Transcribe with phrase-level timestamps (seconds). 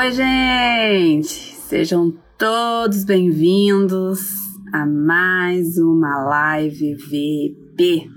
[0.00, 1.28] Oi, gente!
[1.28, 4.18] Sejam todos bem-vindos
[4.72, 8.08] a mais uma live VP,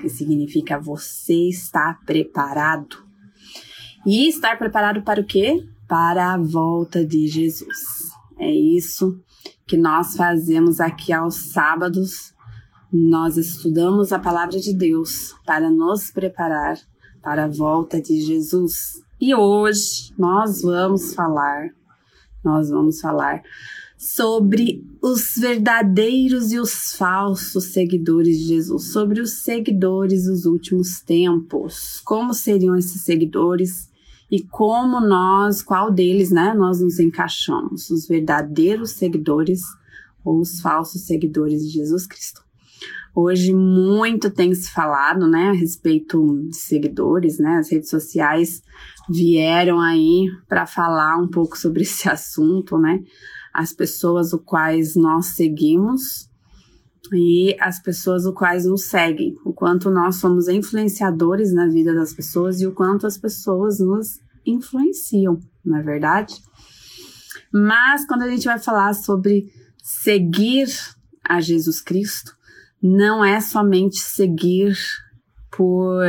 [0.00, 2.96] que significa você está preparado.
[4.06, 5.62] E estar preparado para o quê?
[5.86, 8.08] Para a volta de Jesus.
[8.38, 9.20] É isso
[9.66, 12.32] que nós fazemos aqui aos sábados.
[12.90, 16.78] Nós estudamos a palavra de Deus para nos preparar
[17.22, 19.02] para a volta de Jesus.
[19.24, 21.68] E hoje nós vamos falar,
[22.44, 23.40] nós vamos falar
[23.96, 32.00] sobre os verdadeiros e os falsos seguidores de Jesus, sobre os seguidores dos últimos tempos,
[32.04, 33.88] como seriam esses seguidores
[34.28, 39.62] e como nós, qual deles, né, nós nos encaixamos, os verdadeiros seguidores
[40.24, 42.42] ou os falsos seguidores de Jesus Cristo.
[43.14, 48.62] Hoje muito tem se falado, né, a respeito de seguidores, né, as redes sociais
[49.08, 53.00] vieram aí para falar um pouco sobre esse assunto, né,
[53.52, 56.30] as pessoas o quais nós seguimos
[57.12, 62.14] e as pessoas o quais nos seguem, o quanto nós somos influenciadores na vida das
[62.14, 66.34] pessoas e o quanto as pessoas nos influenciam, não é verdade?
[67.52, 70.68] Mas quando a gente vai falar sobre seguir
[71.22, 72.34] a Jesus Cristo,
[72.82, 74.76] não é somente seguir
[75.56, 76.02] por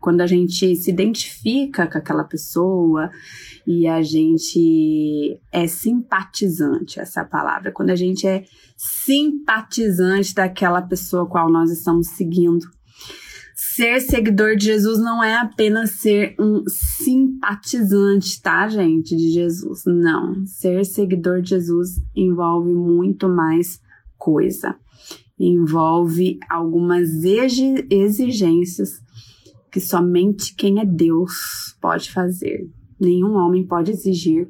[0.00, 3.10] quando a gente se identifica com aquela pessoa
[3.66, 8.44] e a gente é simpatizante, essa é palavra, quando a gente é
[8.76, 12.66] simpatizante daquela pessoa qual nós estamos seguindo.
[13.54, 19.82] Ser seguidor de Jesus não é apenas ser um simpatizante, tá, gente, de Jesus.
[19.84, 20.46] Não.
[20.46, 23.80] Ser seguidor de Jesus envolve muito mais
[24.16, 24.76] coisa
[25.38, 27.08] envolve algumas
[27.90, 29.00] exigências
[29.70, 32.68] que somente quem é Deus pode fazer.
[32.98, 34.48] Nenhum homem pode exigir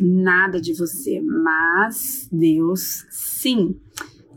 [0.00, 3.76] nada de você, mas Deus sim.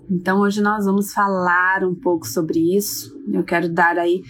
[0.09, 3.17] Então hoje nós vamos falar um pouco sobre isso.
[3.31, 4.23] Eu quero dar aí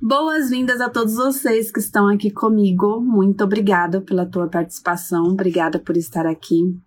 [0.00, 3.00] boas-vindas a todos vocês que estão aqui comigo.
[3.00, 6.78] Muito obrigada pela tua participação, obrigada por estar aqui.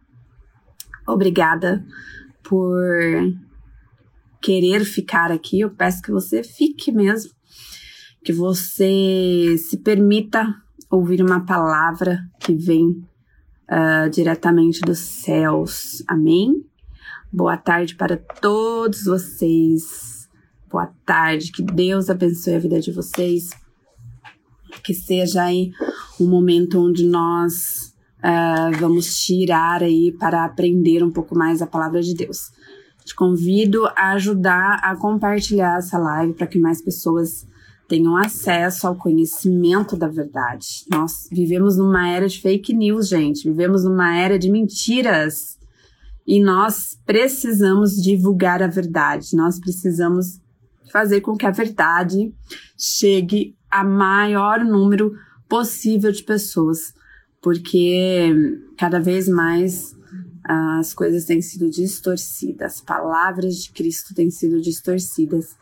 [1.08, 1.84] Obrigada
[2.44, 2.78] por
[4.48, 7.32] querer ficar aqui, eu peço que você fique mesmo,
[8.24, 10.56] que você se permita
[10.90, 12.92] ouvir uma palavra que vem
[13.70, 16.02] uh, diretamente dos céus.
[16.08, 16.64] Amém?
[17.30, 20.30] Boa tarde para todos vocês.
[20.72, 23.50] Boa tarde, que Deus abençoe a vida de vocês.
[24.82, 25.72] Que seja aí
[26.22, 32.02] um momento onde nós uh, vamos tirar aí para aprender um pouco mais a palavra
[32.02, 32.56] de Deus.
[33.08, 37.48] Te convido a ajudar a compartilhar essa live para que mais pessoas
[37.88, 40.84] tenham acesso ao conhecimento da verdade.
[40.92, 43.48] Nós vivemos numa era de fake news, gente.
[43.48, 45.58] Vivemos numa era de mentiras.
[46.28, 49.38] E nós precisamos divulgar a verdade.
[49.38, 50.42] Nós precisamos
[50.92, 52.34] fazer com que a verdade
[52.78, 55.14] chegue a maior número
[55.48, 56.94] possível de pessoas,
[57.42, 58.34] porque
[58.78, 59.97] cada vez mais
[60.50, 65.58] as coisas têm sido distorcidas, as palavras de Cristo têm sido distorcidas.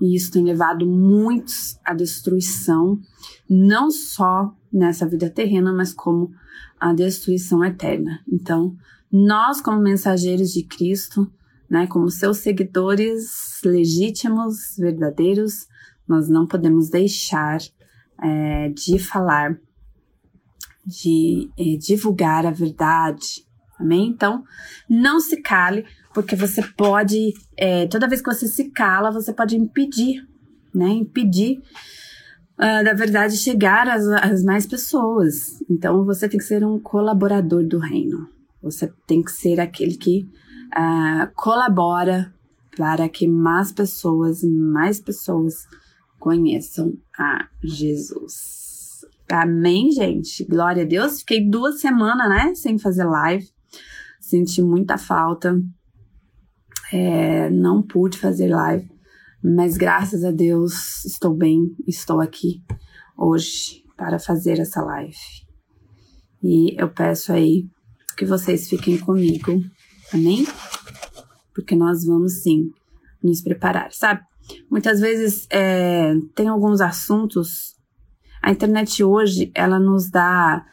[0.00, 2.98] E isso tem levado muitos à destruição,
[3.48, 6.32] não só nessa vida terrena, mas como
[6.78, 8.20] a destruição eterna.
[8.26, 8.74] Então,
[9.12, 11.30] nós, como mensageiros de Cristo,
[11.68, 15.68] né, como seus seguidores legítimos, verdadeiros,
[16.08, 17.60] nós não podemos deixar
[18.22, 19.60] é, de falar,
[20.86, 23.44] de é, divulgar a verdade,
[23.80, 24.08] Amém?
[24.08, 24.44] Então,
[24.88, 29.56] não se cale, porque você pode, é, toda vez que você se cala, você pode
[29.56, 30.22] impedir,
[30.74, 30.88] né?
[30.88, 31.58] Impedir
[32.58, 35.62] uh, da verdade chegar às, às mais pessoas.
[35.68, 38.28] Então, você tem que ser um colaborador do reino.
[38.62, 40.28] Você tem que ser aquele que
[40.76, 42.32] uh, colabora
[42.76, 45.66] para que mais pessoas, mais pessoas
[46.18, 49.06] conheçam a Jesus.
[49.30, 50.44] Amém, gente?
[50.44, 51.20] Glória a Deus.
[51.20, 53.48] Fiquei duas semanas, né, sem fazer live
[54.30, 55.60] senti muita falta.
[56.92, 58.88] É, não pude fazer live,
[59.42, 62.62] mas graças a Deus estou bem, estou aqui
[63.16, 65.16] hoje para fazer essa live.
[66.42, 67.68] E eu peço aí
[68.16, 69.52] que vocês fiquem comigo,
[70.12, 70.46] amém?
[71.54, 72.70] Porque nós vamos sim
[73.22, 74.22] nos preparar, sabe?
[74.70, 77.76] Muitas vezes é, tem alguns assuntos.
[78.42, 80.64] A internet hoje ela nos dá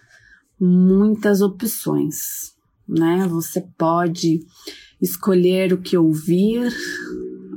[0.59, 2.56] muitas opções
[2.87, 3.27] né?
[3.27, 4.39] Você pode
[5.01, 6.71] escolher o que ouvir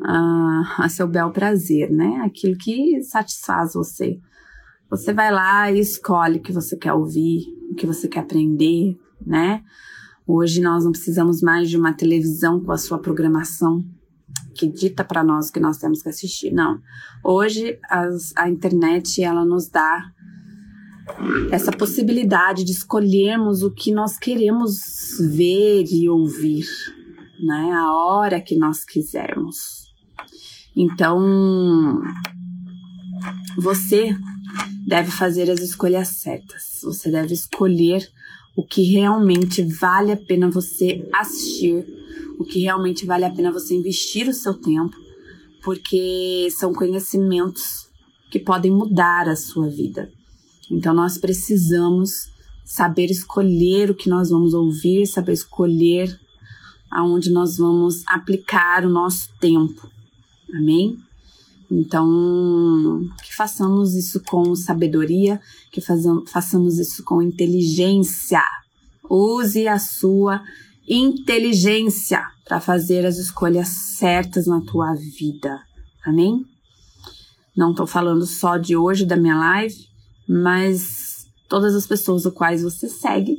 [0.05, 2.23] a, a seu bel prazer, né?
[2.25, 4.19] Aquilo que satisfaz você.
[4.91, 8.99] Você vai lá e escolhe o que você quer ouvir, o que você quer aprender,
[9.25, 9.63] né?
[10.27, 13.85] Hoje nós não precisamos mais de uma televisão com a sua programação
[14.55, 16.53] que dita para nós o que nós temos que assistir.
[16.53, 16.81] Não.
[17.25, 20.13] Hoje as, a internet ela nos dá
[21.51, 26.67] essa possibilidade de escolhermos o que nós queremos ver e ouvir,
[27.43, 27.73] né?
[27.73, 29.91] A hora que nós quisermos.
[30.77, 32.03] Então,
[33.57, 34.17] você
[34.87, 36.81] deve fazer as escolhas certas.
[36.83, 38.09] Você deve escolher
[38.57, 41.85] o que realmente vale a pena você assistir,
[42.39, 44.97] o que realmente vale a pena você investir o seu tempo,
[45.63, 47.89] porque são conhecimentos
[48.31, 50.11] que podem mudar a sua vida.
[50.71, 52.31] Então nós precisamos
[52.65, 56.19] saber escolher o que nós vamos ouvir, saber escolher
[56.91, 59.89] aonde nós vamos aplicar o nosso tempo.
[60.55, 60.97] Amém?
[61.71, 65.41] Então, que façamos isso com sabedoria,
[65.71, 68.43] que façamos isso com inteligência.
[69.09, 70.43] Use a sua
[70.89, 75.61] inteligência para fazer as escolhas certas na tua vida.
[76.05, 76.45] Amém?
[77.57, 79.90] Não estou falando só de hoje da minha live,
[80.33, 83.39] mas todas as pessoas o quais você segue,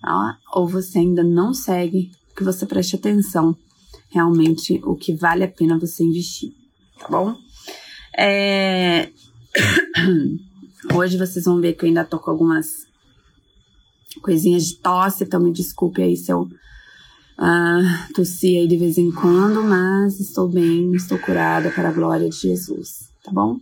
[0.00, 0.38] tá?
[0.52, 3.56] ou você ainda não segue, que você preste atenção
[4.10, 6.52] realmente o que vale a pena você investir
[6.98, 7.34] tá bom?
[8.16, 9.10] É...
[10.94, 12.86] Hoje vocês vão ver que eu ainda tô com algumas
[14.22, 19.10] coisinhas de tosse, então me desculpe aí se eu uh, tossi aí de vez em
[19.10, 23.58] quando, mas estou bem, estou curada para a glória de Jesus, tá bom?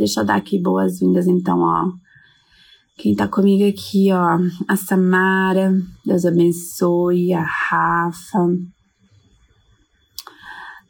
[0.00, 1.92] Deixa eu dar aqui boas-vindas então, ó.
[2.96, 8.56] Quem tá comigo aqui, ó, a Samara, Deus abençoe, a Rafa,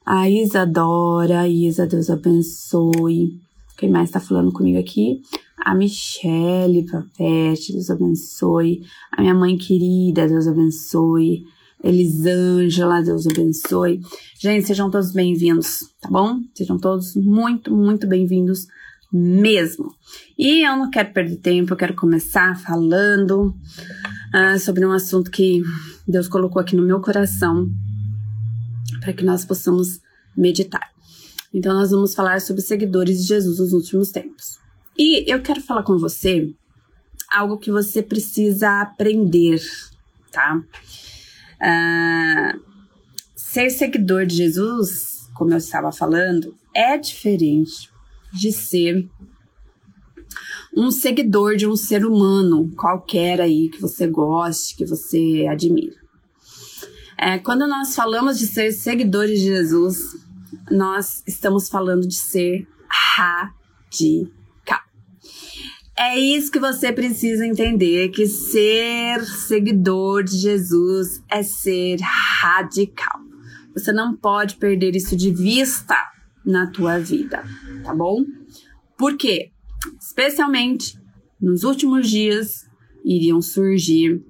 [0.07, 3.37] a Isadora, Isa, Deus abençoe.
[3.77, 5.21] Quem mais tá falando comigo aqui?
[5.59, 8.85] A Michele Papete, Deus abençoe.
[9.11, 11.43] A minha mãe querida, Deus abençoe.
[11.83, 14.01] Elisângela, Deus abençoe.
[14.39, 16.39] Gente, sejam todos bem-vindos, tá bom?
[16.55, 18.69] Sejam todos muito, muito bem-vindos
[19.13, 19.95] mesmo.
[20.39, 23.55] E eu não quero perder tempo, eu quero começar falando
[24.35, 25.63] uh, sobre um assunto que
[26.07, 27.69] Deus colocou aqui no meu coração
[29.01, 30.01] para que nós possamos
[30.37, 30.91] meditar.
[31.53, 34.59] Então, nós vamos falar sobre seguidores de Jesus nos últimos tempos.
[34.97, 36.55] E eu quero falar com você
[37.33, 39.61] algo que você precisa aprender,
[40.31, 40.63] tá?
[41.61, 42.61] Uh,
[43.35, 47.91] ser seguidor de Jesus, como eu estava falando, é diferente
[48.33, 49.09] de ser
[50.77, 55.97] um seguidor de um ser humano qualquer aí que você goste, que você admira.
[57.19, 60.17] É, quando nós falamos de ser seguidores de Jesus,
[60.71, 64.31] nós estamos falando de ser radical.
[65.99, 73.21] É isso que você precisa entender, que ser seguidor de Jesus é ser radical.
[73.75, 75.95] Você não pode perder isso de vista
[76.45, 77.43] na tua vida,
[77.85, 78.25] tá bom?
[78.97, 79.53] Por quê?
[80.01, 80.99] Especialmente
[81.41, 82.69] nos últimos dias
[83.05, 84.23] iriam surgir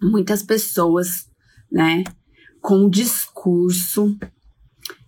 [0.00, 1.26] muitas pessoas
[1.70, 2.04] né?
[2.60, 4.16] Com discurso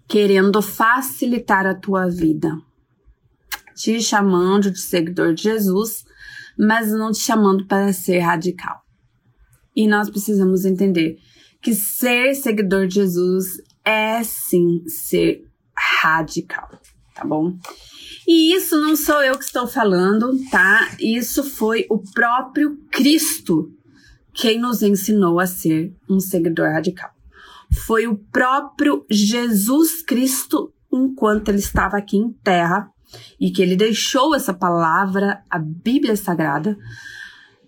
[0.09, 2.57] querendo facilitar a tua vida,
[3.75, 6.05] te chamando de seguidor de Jesus,
[6.59, 8.83] mas não te chamando para ser radical.
[9.75, 11.19] E nós precisamos entender
[11.61, 15.48] que ser seguidor de Jesus é sim ser
[16.03, 16.69] radical,
[17.15, 17.57] tá bom?
[18.27, 20.91] E isso não sou eu que estou falando, tá?
[21.01, 23.73] Isso foi o próprio Cristo
[24.39, 27.11] quem nos ensinou a ser um seguidor radical.
[27.73, 32.89] Foi o próprio Jesus Cristo enquanto ele estava aqui em terra
[33.41, 36.79] e que ele deixou essa palavra, a Bíblia Sagrada.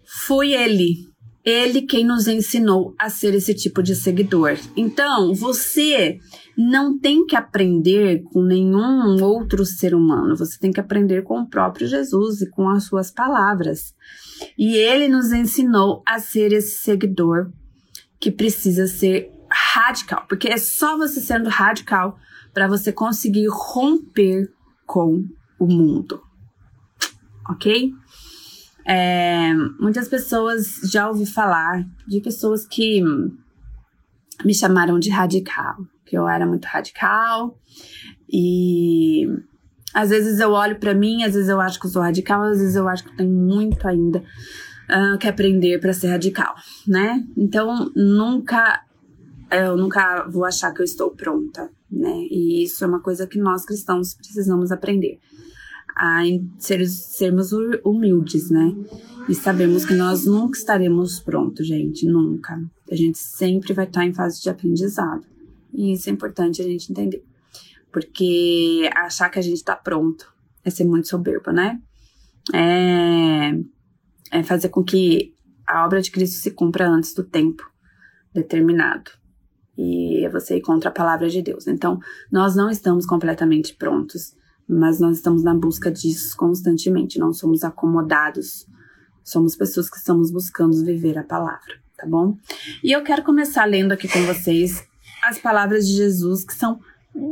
[0.05, 1.10] Foi ele,
[1.45, 4.59] ele quem nos ensinou a ser esse tipo de seguidor.
[4.77, 6.19] Então, você
[6.57, 11.49] não tem que aprender com nenhum outro ser humano, você tem que aprender com o
[11.49, 13.95] próprio Jesus e com as suas palavras.
[14.59, 17.51] E ele nos ensinou a ser esse seguidor
[18.19, 22.19] que precisa ser radical, porque é só você sendo radical
[22.53, 24.53] para você conseguir romper
[24.87, 25.25] com
[25.59, 26.23] o mundo.
[27.49, 27.93] Ok?
[28.87, 33.03] É, muitas pessoas já ouvi falar de pessoas que
[34.45, 37.59] me chamaram de radical, que eu era muito radical
[38.29, 39.27] e
[39.95, 42.59] às vezes eu olho para mim, às vezes eu acho que eu sou radical, às
[42.59, 46.55] vezes eu acho que eu tenho muito ainda uh, que aprender para ser radical,
[46.87, 47.25] né?
[47.37, 48.85] Então nunca
[49.51, 52.25] eu nunca vou achar que eu estou pronta, né?
[52.31, 55.19] E isso é uma coisa que nós cristãos precisamos aprender.
[56.01, 56.23] A
[56.59, 57.53] ser, sermos
[57.85, 58.75] humildes, né?
[59.29, 62.59] E sabemos que nós nunca estaremos prontos, gente, nunca.
[62.91, 65.27] A gente sempre vai estar em fase de aprendizado.
[65.75, 67.23] E isso é importante a gente entender.
[67.93, 70.33] Porque achar que a gente está pronto
[70.65, 71.79] é ser muito soberbo, né?
[72.55, 75.35] É, é fazer com que
[75.67, 77.63] a obra de Cristo se cumpra antes do tempo
[78.33, 79.11] determinado.
[79.77, 81.67] E é você ir contra a palavra de Deus.
[81.67, 82.01] Então,
[82.33, 84.40] nós não estamos completamente prontos
[84.71, 88.67] mas nós estamos na busca disso constantemente, não somos acomodados,
[89.25, 92.37] somos pessoas que estamos buscando viver a palavra, tá bom?
[92.83, 94.87] E eu quero começar lendo aqui com vocês
[95.25, 96.79] as palavras de Jesus que são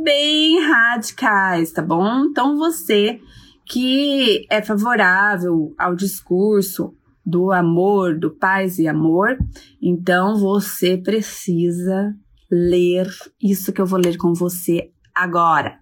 [0.03, 2.25] bem radicais, tá bom?
[2.25, 3.19] Então você
[3.65, 6.93] que é favorável ao discurso
[7.25, 9.37] do amor, do paz e amor,
[9.81, 12.13] então você precisa
[12.51, 13.07] ler
[13.41, 15.79] isso que eu vou ler com você agora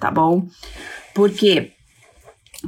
[0.00, 0.48] tá bom?
[1.14, 1.72] Por quê?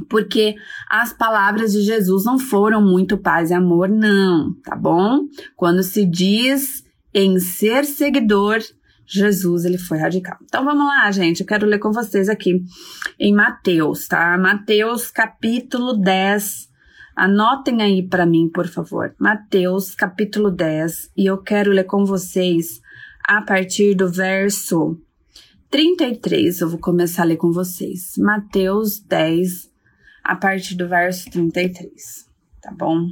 [0.09, 0.55] Porque
[0.89, 5.21] as palavras de Jesus não foram muito paz e amor, não, tá bom?
[5.55, 8.59] Quando se diz em ser seguidor,
[9.05, 10.37] Jesus, ele foi radical.
[10.43, 12.63] Então vamos lá, gente, eu quero ler com vocês aqui
[13.19, 14.37] em Mateus, tá?
[14.37, 16.71] Mateus capítulo 10.
[17.15, 19.13] Anotem aí para mim, por favor.
[19.19, 22.81] Mateus capítulo 10, e eu quero ler com vocês
[23.23, 24.99] a partir do verso
[25.73, 28.13] 33, eu vou começar a ler com vocês.
[28.19, 29.71] Mateus 10,
[30.23, 32.29] a partir do verso 33,
[32.61, 33.07] tá bom?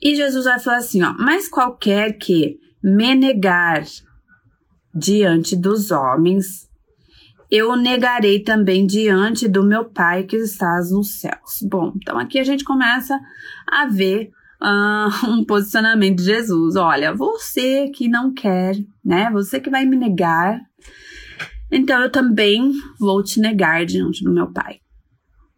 [0.00, 3.84] E Jesus vai falar assim, ó, mas qualquer que me negar
[4.94, 6.70] diante dos homens,
[7.50, 11.58] eu negarei também diante do meu Pai que estás nos céus.
[11.68, 13.20] Bom, então aqui a gente começa
[13.70, 14.30] a ver
[14.64, 16.76] uh, um posicionamento de Jesus.
[16.76, 19.30] Olha, você que não quer, né?
[19.32, 20.58] Você que vai me negar,
[21.70, 24.78] então eu também vou te negar diante do meu Pai,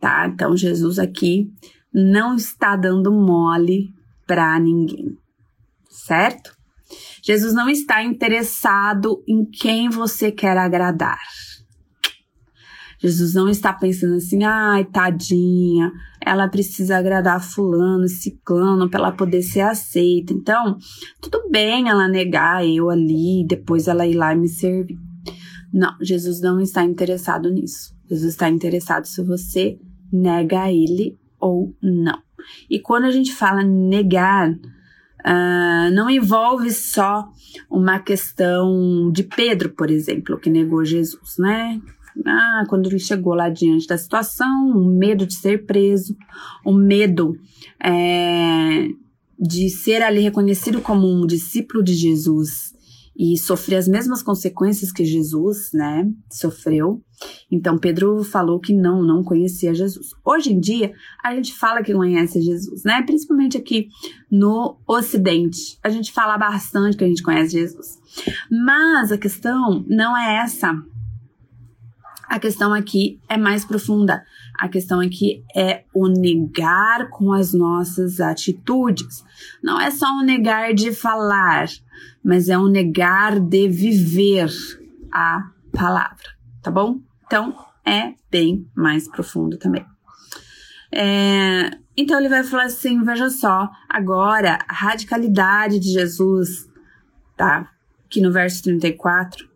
[0.00, 0.26] tá?
[0.26, 1.48] Então Jesus aqui
[1.94, 3.88] não está dando mole
[4.26, 5.16] para ninguém,
[5.88, 6.54] certo?
[7.22, 11.18] Jesus não está interessado em quem você quer agradar.
[12.98, 15.92] Jesus não está pensando assim, ai, tadinha,
[16.26, 20.32] ela precisa agradar fulano, ciclano, para ela poder ser aceita.
[20.32, 20.76] Então,
[21.20, 24.98] tudo bem ela negar eu ali, depois ela ir lá e me servir.
[25.72, 27.94] Não, Jesus não está interessado nisso.
[28.08, 29.78] Jesus está interessado se você
[30.12, 32.18] nega ele ou não.
[32.68, 37.28] E quando a gente fala negar, uh, não envolve só
[37.70, 41.80] uma questão de Pedro, por exemplo, que negou Jesus, né?
[42.24, 46.16] Ah, quando ele chegou lá diante da situação, o medo de ser preso,
[46.64, 47.36] o medo
[47.82, 48.88] é,
[49.38, 52.76] de ser ali reconhecido como um discípulo de Jesus
[53.18, 57.02] e sofrer as mesmas consequências que Jesus, né, sofreu.
[57.50, 60.08] Então Pedro falou que não, não conhecia Jesus.
[60.22, 60.92] Hoje em dia,
[61.24, 63.02] a gente fala que conhece Jesus, né?
[63.02, 63.88] Principalmente aqui
[64.30, 65.78] no Ocidente.
[65.82, 67.98] A gente fala bastante que a gente conhece Jesus.
[68.50, 70.74] Mas a questão não é essa.
[72.28, 74.24] A questão aqui é mais profunda.
[74.58, 79.24] A questão aqui é o negar com as nossas atitudes.
[79.62, 81.66] Não é só um negar de falar,
[82.24, 84.50] mas é um negar de viver
[85.12, 87.00] a palavra, tá bom?
[87.26, 87.54] Então
[87.84, 89.86] é bem mais profundo também.
[90.92, 96.68] É, então ele vai falar assim: veja só, agora a radicalidade de Jesus,
[97.36, 97.70] tá?
[98.04, 99.55] Aqui no verso 34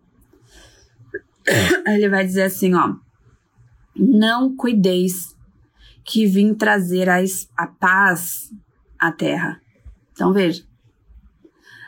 [1.86, 2.94] ele vai dizer assim, ó.
[3.96, 5.36] Não cuideis
[6.04, 7.18] que vim trazer a,
[7.56, 8.50] a paz
[8.98, 9.60] à terra.
[10.12, 10.62] Então veja.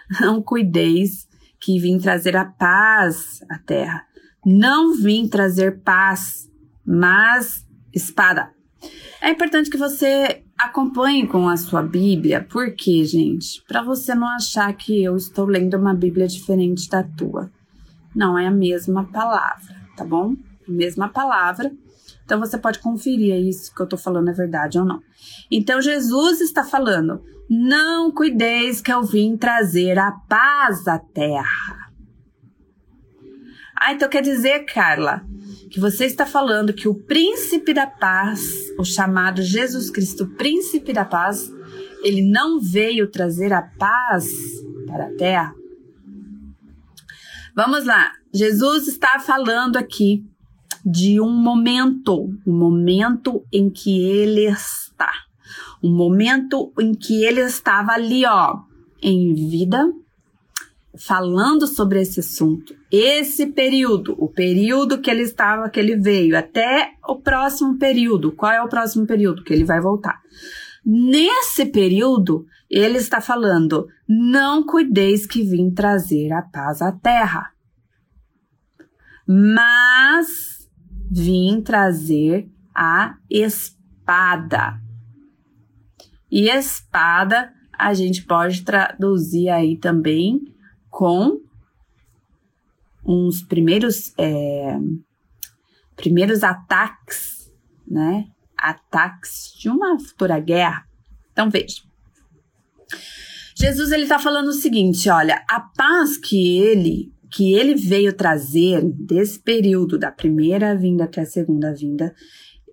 [0.21, 1.26] Não cuideis
[1.61, 4.04] que vim trazer a paz à terra.
[4.44, 6.50] Não vim trazer paz,
[6.85, 8.50] mas espada.
[9.21, 14.73] É importante que você acompanhe com a sua Bíblia, porque, gente, para você não achar
[14.75, 17.50] que eu estou lendo uma Bíblia diferente da tua
[18.14, 20.37] não é a mesma palavra, tá bom?
[20.66, 21.73] Mesma palavra.
[22.25, 25.00] Então você pode conferir aí se o que eu tô falando é verdade ou não.
[25.50, 31.90] Então Jesus está falando: não cuideis que eu vim trazer a paz à terra.
[33.78, 35.23] Ah, então quer dizer, Carla,
[35.69, 38.40] que você está falando que o príncipe da paz,
[38.78, 41.52] o chamado Jesus Cristo, príncipe da paz,
[42.04, 44.33] ele não veio trazer a paz
[44.87, 45.62] para a terra?
[47.54, 48.12] Vamos lá.
[48.32, 50.25] Jesus está falando aqui
[50.85, 55.11] de um momento, um momento em que ele está,
[55.82, 58.61] um momento em que ele estava ali, ó,
[59.02, 59.92] em vida,
[60.97, 66.92] falando sobre esse assunto, esse período, o período que ele estava, que ele veio, até
[67.06, 68.32] o próximo período.
[68.32, 70.21] Qual é o próximo período que ele vai voltar?
[70.85, 77.52] Nesse período, ele está falando: não cuideis que vim trazer a paz à terra,
[79.26, 80.71] mas
[81.11, 84.81] vim trazer a espada.
[86.31, 90.41] E espada a gente pode traduzir aí também
[90.88, 91.43] com
[93.05, 94.79] uns primeiros é,
[95.95, 97.52] primeiros ataques,
[97.87, 98.29] né?
[98.57, 100.87] Ataques de uma futura guerra.
[101.33, 101.91] Então veja.
[103.54, 108.82] Jesus ele está falando o seguinte, olha, a paz que ele que ele veio trazer
[108.84, 112.14] desse período da primeira vinda até a segunda vinda,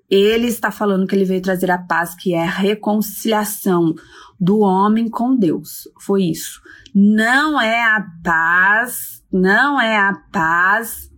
[0.09, 3.95] ele está falando que ele veio trazer a paz que é a reconciliação
[4.39, 5.87] do homem com Deus.
[6.01, 6.61] Foi isso.
[6.93, 11.09] Não é a paz, não é a paz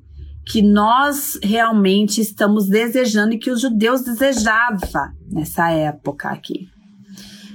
[0.46, 6.68] que nós realmente estamos desejando e que os judeus desejavam nessa época aqui.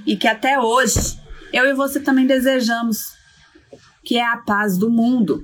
[0.05, 1.19] E que até hoje
[1.53, 3.15] eu e você também desejamos,
[4.03, 5.43] que é a paz do mundo,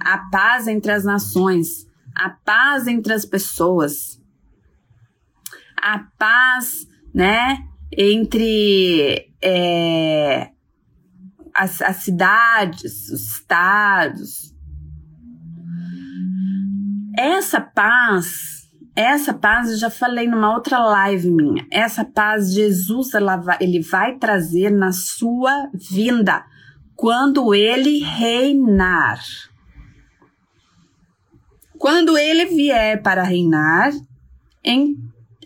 [0.00, 4.20] a paz entre as nações, a paz entre as pessoas,
[5.80, 7.58] a paz, né,
[7.96, 10.50] entre é,
[11.54, 14.54] as, as cidades, os estados.
[17.16, 18.63] Essa paz,
[18.96, 21.66] essa paz eu já falei numa outra live minha.
[21.70, 23.10] Essa paz Jesus
[23.42, 26.44] vai, ele vai trazer na sua vinda
[26.94, 29.20] quando ele reinar.
[31.76, 33.92] Quando ele vier para reinar,
[34.62, 34.96] em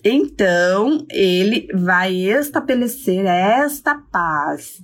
[0.05, 4.81] então, ele vai estabelecer esta paz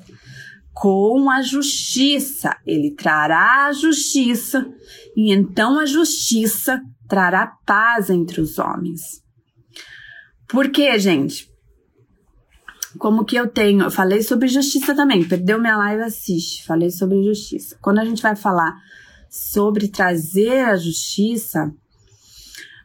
[0.72, 2.56] com a justiça.
[2.66, 4.66] Ele trará a justiça
[5.16, 6.82] e então a justiça
[7.14, 9.22] trará paz entre os homens.
[10.48, 11.48] Por quê, gente?
[12.98, 17.22] Como que eu tenho, eu falei sobre justiça também, perdeu minha live, assiste, falei sobre
[17.22, 17.78] justiça.
[17.80, 18.74] Quando a gente vai falar
[19.30, 21.72] sobre trazer a justiça,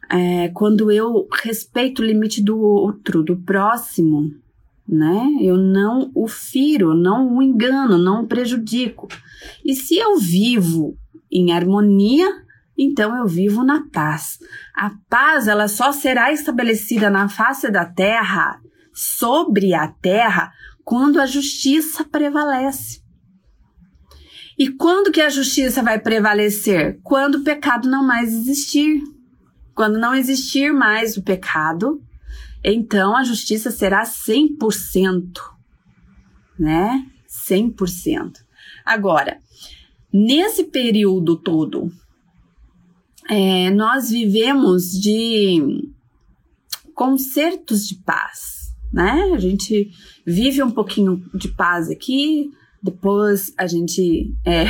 [0.08, 4.30] é, quando eu respeito o limite do outro, do próximo,
[4.86, 5.38] né?
[5.40, 9.08] Eu não o firo, não o engano, não o prejudico.
[9.64, 10.96] E se eu vivo
[11.32, 12.28] em harmonia,
[12.82, 14.38] então eu vivo na paz.
[14.74, 18.58] A paz, ela só será estabelecida na face da terra,
[18.94, 20.50] sobre a terra,
[20.82, 23.02] quando a justiça prevalece.
[24.58, 26.98] E quando que a justiça vai prevalecer?
[27.02, 29.02] Quando o pecado não mais existir.
[29.74, 32.02] Quando não existir mais o pecado,
[32.64, 35.38] então a justiça será 100%,
[36.58, 37.06] né?
[37.28, 38.32] 100%.
[38.84, 39.38] Agora,
[40.12, 41.90] nesse período todo,
[43.30, 45.88] é, nós vivemos de
[46.92, 49.30] concertos de paz, né?
[49.32, 49.88] A gente
[50.26, 52.50] vive um pouquinho de paz aqui,
[52.82, 54.64] depois a gente é,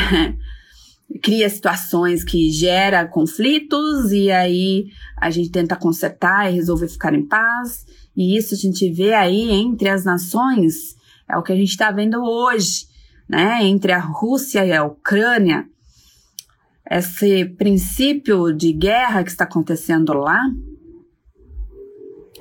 [1.22, 7.26] cria situações que gera conflitos e aí a gente tenta consertar e resolver ficar em
[7.26, 7.86] paz.
[8.14, 10.96] E isso a gente vê aí entre as nações,
[11.26, 12.84] é o que a gente está vendo hoje,
[13.26, 13.64] né?
[13.64, 15.66] Entre a Rússia e a Ucrânia,
[16.90, 20.40] esse princípio de guerra que está acontecendo lá,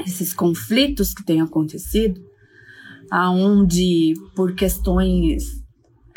[0.05, 2.21] esses conflitos que têm acontecido,
[3.11, 5.43] aonde por questões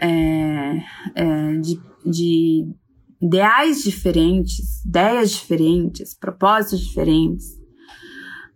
[0.00, 0.82] é,
[1.14, 2.66] é, de de
[3.20, 7.60] ideais diferentes, ideias diferentes, propósitos diferentes,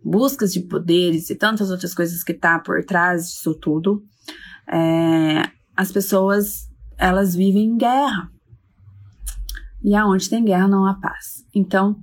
[0.03, 4.03] buscas de poderes e tantas outras coisas que tá por trás disso tudo,
[4.71, 8.29] é, as pessoas elas vivem em guerra.
[9.87, 11.45] E aonde tem guerra não há paz.
[11.55, 11.97] Então,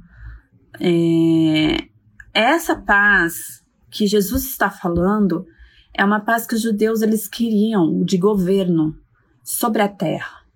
[0.81, 1.87] é,
[2.33, 5.45] essa paz que Jesus está falando
[5.93, 8.97] é uma paz que os judeus eles queriam de governo
[9.43, 10.47] sobre a terra.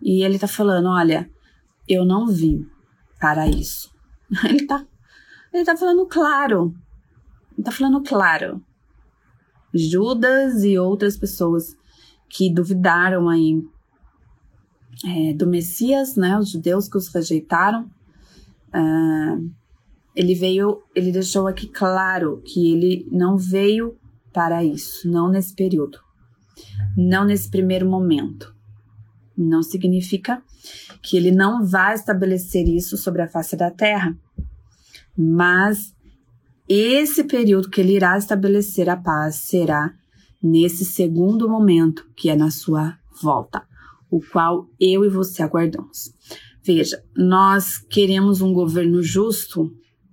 [0.00, 1.28] E ele tá falando: olha,
[1.88, 2.64] eu não vim
[3.18, 3.92] para isso.
[4.44, 4.84] Ele tá,
[5.52, 6.74] ele tá falando claro.
[7.52, 8.62] Ele tá falando claro.
[9.72, 11.76] Judas e outras pessoas
[12.28, 13.62] que duvidaram aí
[15.04, 16.38] é, do Messias, né?
[16.38, 17.90] Os judeus que os rejeitaram.
[18.68, 19.50] Uh,
[20.14, 23.96] ele veio, ele deixou aqui claro que ele não veio
[24.32, 25.98] para isso, não nesse período,
[26.96, 28.54] não nesse primeiro momento.
[29.36, 30.42] Não significa
[31.02, 34.16] que ele não vai estabelecer isso sobre a face da terra,
[35.16, 35.94] mas
[36.68, 39.92] esse período que ele irá estabelecer a paz será
[40.42, 43.66] nesse segundo momento, que é na sua volta.
[44.10, 46.12] O qual eu e você aguardamos.
[46.64, 49.70] Veja, nós queremos um governo justo,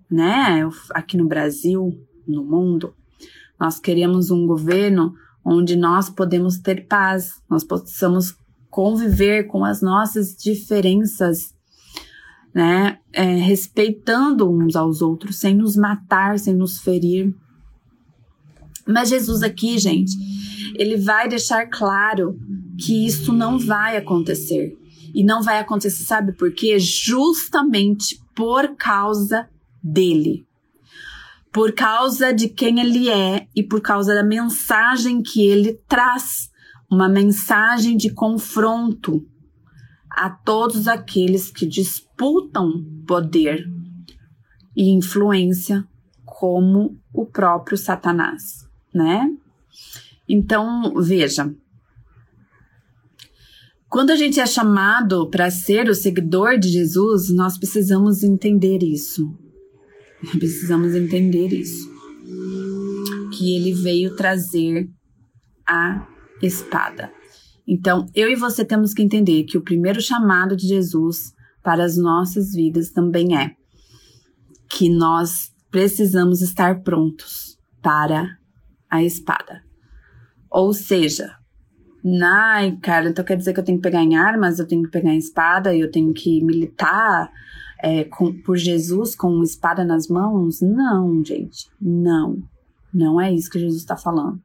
[0.10, 0.68] né?
[0.92, 1.92] Aqui no Brasil,
[2.28, 2.94] no mundo,
[3.60, 5.14] nós queremos um governo
[5.46, 8.36] onde nós podemos ter paz, nós possamos
[8.70, 11.54] conviver com as nossas diferenças,
[12.54, 12.98] né?
[13.14, 17.34] É, respeitando uns aos outros, sem nos matar, sem nos ferir.
[18.88, 20.12] Mas Jesus aqui, gente,
[20.76, 22.38] ele vai deixar claro
[22.78, 24.78] que isso não vai acontecer.
[25.14, 26.80] E não vai acontecer, sabe por quê?
[26.80, 29.50] Justamente por causa
[29.84, 30.46] dele.
[31.52, 36.50] Por causa de quem ele é e por causa da mensagem que ele traz.
[36.90, 39.26] Uma mensagem de confronto
[40.10, 43.66] a todos aqueles que disputam poder
[44.76, 45.88] e influência,
[46.26, 49.30] como o próprio Satanás, né?
[50.28, 51.54] Então, veja,
[53.92, 59.38] quando a gente é chamado para ser o seguidor de Jesus, nós precisamos entender isso.
[60.32, 61.92] Precisamos entender isso.
[63.34, 64.90] Que ele veio trazer
[65.68, 66.08] a
[66.42, 67.12] espada.
[67.68, 71.98] Então, eu e você temos que entender que o primeiro chamado de Jesus para as
[71.98, 73.52] nossas vidas também é
[74.70, 78.38] que nós precisamos estar prontos para
[78.90, 79.62] a espada.
[80.50, 81.41] Ou seja,
[82.34, 84.90] Ai, cara, então quer dizer que eu tenho que pegar em armas, eu tenho que
[84.90, 87.32] pegar em espada, eu tenho que militar
[87.82, 90.62] é, com, por Jesus com espada nas mãos?
[90.62, 92.38] Não, gente, não.
[92.94, 94.42] Não é isso que Jesus está falando.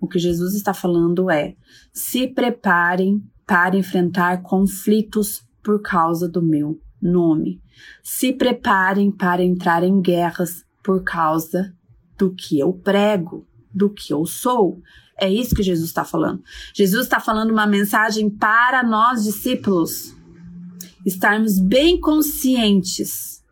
[0.00, 1.54] O que Jesus está falando é:
[1.92, 7.60] se preparem para enfrentar conflitos por causa do meu nome.
[8.02, 11.74] Se preparem para entrar em guerras por causa
[12.16, 14.80] do que eu prego, do que eu sou.
[15.18, 16.42] É isso que Jesus está falando.
[16.74, 20.14] Jesus está falando uma mensagem para nós, discípulos,
[21.04, 23.42] estarmos bem conscientes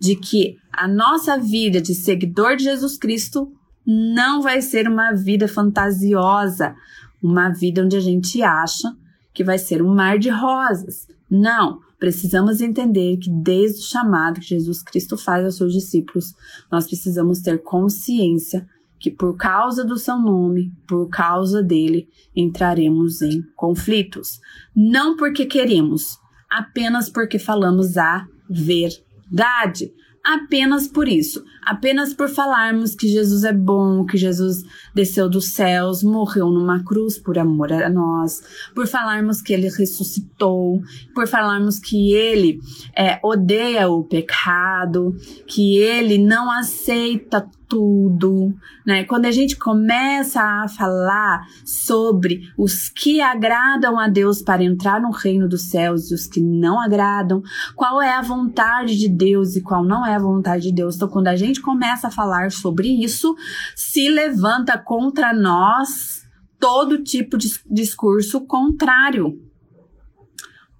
[0.00, 3.52] de que a nossa vida de seguidor de Jesus Cristo
[3.84, 6.76] não vai ser uma vida fantasiosa,
[7.22, 8.94] uma vida onde a gente acha
[9.34, 11.08] que vai ser um mar de rosas.
[11.28, 16.34] Não, precisamos entender que desde o chamado que Jesus Cristo faz aos seus discípulos,
[16.70, 18.68] nós precisamos ter consciência
[18.98, 24.40] que por causa do seu nome, por causa dele, entraremos em conflitos.
[24.74, 26.18] Não porque queremos,
[26.50, 29.92] apenas porque falamos a verdade
[30.28, 34.62] apenas por isso, apenas por falarmos que Jesus é bom, que Jesus
[34.94, 38.42] desceu dos céus, morreu numa cruz por amor a nós,
[38.74, 40.82] por falarmos que ele ressuscitou,
[41.14, 42.60] por falarmos que ele
[42.94, 48.54] é, odeia o pecado, que ele não aceita tudo,
[48.86, 49.04] né?
[49.04, 55.10] Quando a gente começa a falar sobre os que agradam a Deus para entrar no
[55.10, 57.42] reino dos céus e os que não agradam,
[57.76, 60.96] qual é a vontade de Deus e qual não é a vontade de Deus.
[60.96, 63.36] Então, quando a gente começa a falar sobre isso,
[63.76, 66.26] se levanta contra nós
[66.58, 69.40] todo tipo de discurso contrário.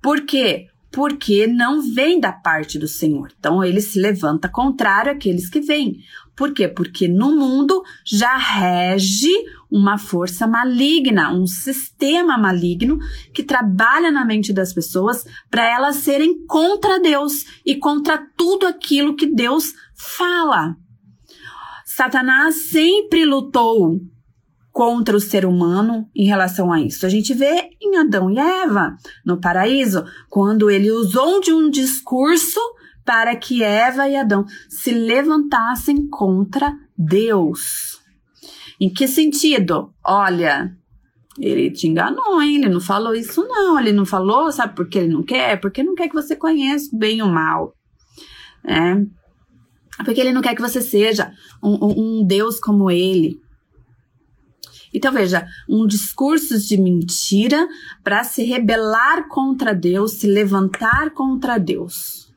[0.03, 0.67] Por quê?
[0.91, 3.31] Porque não vem da parte do Senhor.
[3.39, 5.99] Então ele se levanta contrário àqueles que vêm.
[6.39, 6.69] Por quê?
[6.69, 9.33] Porque no mundo já rege
[9.69, 12.97] uma força maligna, um sistema maligno
[13.35, 19.17] que trabalha na mente das pessoas para elas serem contra Deus e contra tudo aquilo
[19.17, 20.77] que Deus fala.
[21.85, 24.01] Satanás sempre lutou
[24.71, 27.05] contra o ser humano em relação a isso.
[27.05, 28.97] A gente vê em Adão e Eva
[29.27, 32.61] no paraíso, quando ele usou de um discurso
[33.09, 38.03] para que Eva e Adão se levantassem contra Deus.
[38.79, 39.95] Em que sentido?
[40.05, 40.77] Olha,
[41.41, 42.57] ele te enganou, hein?
[42.57, 43.81] Ele não falou isso, não.
[43.81, 45.59] Ele não falou, sabe por que ele não quer?
[45.59, 47.73] Porque não quer que você conheça bem o mal.
[48.63, 49.03] É.
[50.05, 53.41] Porque ele não quer que você seja um, um Deus como ele.
[54.93, 57.67] Então veja, um discurso de mentira
[58.05, 62.28] para se rebelar contra Deus, se levantar contra Deus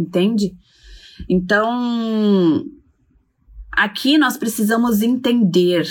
[0.00, 0.56] entende?
[1.28, 2.64] Então,
[3.70, 5.86] aqui nós precisamos entender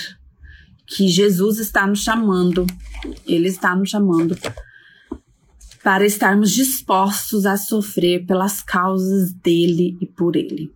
[0.85, 2.65] que Jesus está nos chamando,
[3.27, 4.35] ele está nos chamando
[5.83, 10.73] para estarmos dispostos a sofrer pelas causas dele e por ele.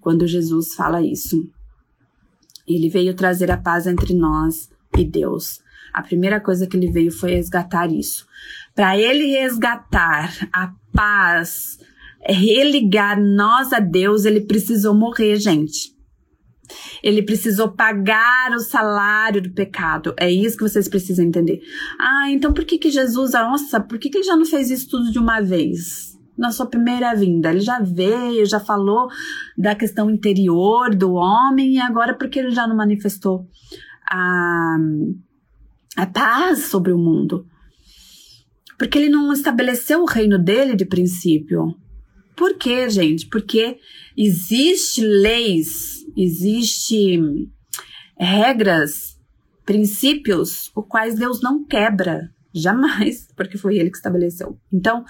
[0.00, 1.48] Quando Jesus fala isso,
[2.66, 5.60] ele veio trazer a paz entre nós e Deus.
[5.92, 8.26] A primeira coisa que ele veio foi resgatar isso.
[8.74, 11.78] Para ele resgatar a paz
[12.26, 15.92] religar nós a Deus, ele precisou morrer, gente.
[17.02, 20.14] Ele precisou pagar o salário do pecado.
[20.18, 21.60] É isso que vocês precisam entender.
[21.98, 24.88] Ah, então por que que Jesus, nossa, por que que ele já não fez isso
[24.88, 26.12] tudo de uma vez?
[26.38, 29.08] Na sua primeira vinda, ele já veio, já falou
[29.56, 33.46] da questão interior do homem e agora por que ele já não manifestou
[34.10, 34.76] a,
[35.96, 37.46] a paz sobre o mundo?
[38.78, 41.76] Porque ele não estabeleceu o reino dele de princípio.
[42.36, 43.26] Por quê, gente?
[43.26, 43.78] Porque
[44.16, 47.20] existe leis existe
[48.18, 49.18] regras,
[49.64, 54.58] princípios, os quais Deus não quebra, jamais, porque foi ele que estabeleceu.
[54.72, 55.04] Então,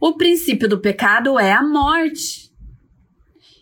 [0.00, 2.46] o princípio do pecado é a morte.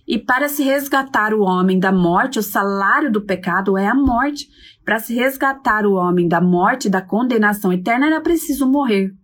[0.06, 4.48] E para se resgatar o homem da morte, o salário do pecado é a morte.
[4.84, 9.14] Para se resgatar o homem da morte, da condenação eterna, era preciso morrer.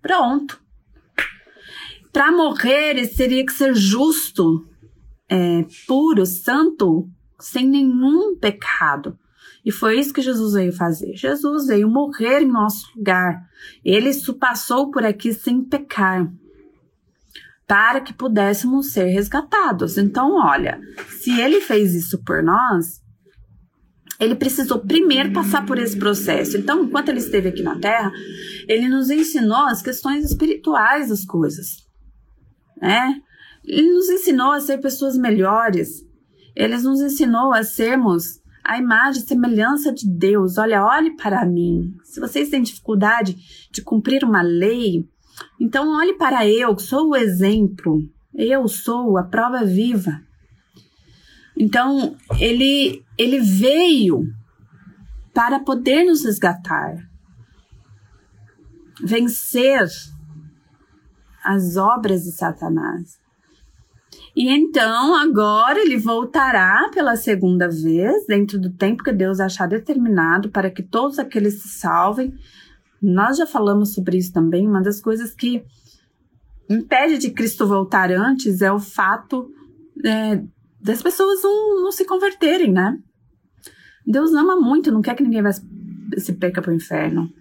[0.00, 0.62] Pronto.
[2.12, 4.64] Para morrer, teria que ser justo
[5.28, 9.16] é, puro, santo, sem nenhum pecado.
[9.64, 11.14] E foi isso que Jesus veio fazer.
[11.14, 13.42] Jesus veio morrer em nosso lugar.
[13.84, 16.30] Ele passou por aqui sem pecar,
[17.66, 19.98] para que pudéssemos ser resgatados.
[19.98, 23.00] Então, olha, se ele fez isso por nós,
[24.18, 26.56] ele precisou primeiro passar por esse processo.
[26.56, 28.10] Então, enquanto ele esteve aqui na Terra,
[28.66, 31.86] ele nos ensinou as questões espirituais das coisas,
[32.80, 33.20] né?
[33.64, 36.06] Ele nos ensinou a ser pessoas melhores.
[36.56, 40.58] Ele nos ensinou a sermos a imagem e semelhança de Deus.
[40.58, 41.94] Olha, olhe para mim.
[42.04, 43.36] Se vocês têm dificuldade
[43.70, 45.08] de cumprir uma lei,
[45.60, 48.02] então olhe para eu, que sou o exemplo.
[48.34, 50.20] Eu sou a prova viva.
[51.56, 54.24] Então, ele, ele veio
[55.34, 56.96] para poder nos resgatar,
[59.02, 59.86] vencer
[61.44, 63.18] as obras de Satanás.
[64.34, 70.50] E então, agora ele voltará pela segunda vez, dentro do tempo que Deus achar determinado,
[70.50, 72.34] para que todos aqueles se salvem.
[73.02, 74.66] Nós já falamos sobre isso também.
[74.66, 75.64] Uma das coisas que
[76.68, 79.50] impede de Cristo voltar antes é o fato
[80.04, 80.42] é,
[80.80, 82.98] das pessoas não, não se converterem, né?
[84.06, 87.32] Deus ama muito, não quer que ninguém vai se perca para o inferno.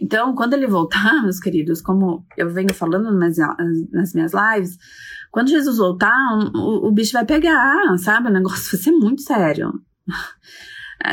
[0.00, 3.36] Então, quando ele voltar, meus queridos, como eu venho falando nas,
[3.90, 4.76] nas minhas lives,
[5.30, 6.12] quando Jesus voltar,
[6.54, 8.28] o, o bicho vai pegar, sabe?
[8.28, 9.72] O negócio vai ser muito sério.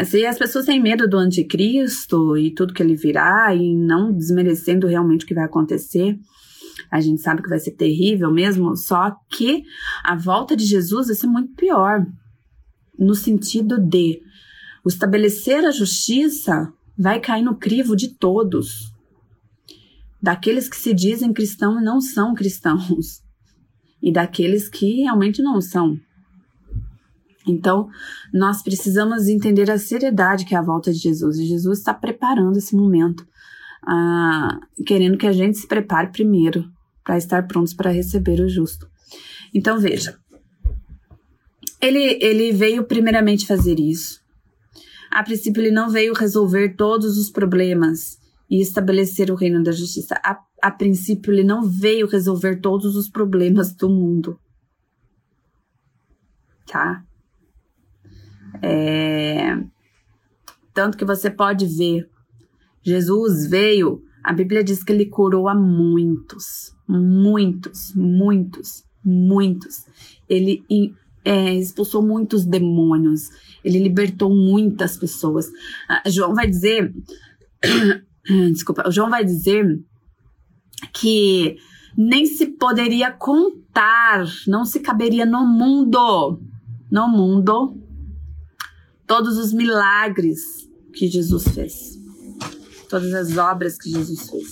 [0.06, 4.88] Se as pessoas têm medo do anticristo e tudo que ele virá, e não desmerecendo
[4.88, 6.17] realmente o que vai acontecer,
[6.91, 9.63] a gente sabe que vai ser terrível mesmo, só que
[10.04, 12.06] a volta de Jesus vai ser muito pior.
[12.98, 14.21] No sentido de
[14.84, 18.93] o estabelecer a justiça vai cair no crivo de todos.
[20.21, 23.21] Daqueles que se dizem cristãos e não são cristãos.
[24.01, 25.99] E daqueles que realmente não são.
[27.47, 27.89] Então,
[28.34, 31.38] nós precisamos entender a seriedade que é a volta de Jesus.
[31.38, 33.27] E Jesus está preparando esse momento,
[33.88, 36.67] ah, querendo que a gente se prepare primeiro
[37.03, 38.88] para estar prontos para receber o justo.
[39.53, 40.17] Então, veja.
[41.79, 44.24] Ele, ele veio primeiramente fazer isso
[45.15, 50.19] a princípio, ele não veio resolver todos os problemas e estabelecer o reino da justiça.
[50.21, 54.38] A, a princípio, ele não veio resolver todos os problemas do mundo.
[56.67, 57.01] Tá?
[58.62, 59.58] É...
[60.73, 62.10] Tanto que você pode ver,
[62.84, 69.86] Jesus veio, a Bíblia diz que ele curou a muitos, muitos, muitos, muitos.
[70.28, 70.62] Ele
[71.25, 73.29] é, expulsou muitos demônios,
[73.63, 75.49] ele libertou muitas pessoas.
[75.89, 76.93] Ah, João vai dizer,
[78.53, 79.83] desculpa, João vai dizer
[80.93, 81.57] que
[81.97, 86.39] nem se poderia contar, não se caberia no mundo,
[86.91, 87.75] no mundo,
[89.07, 91.97] todos os milagres que Jesus fez,
[92.88, 94.47] todas as obras que Jesus fez.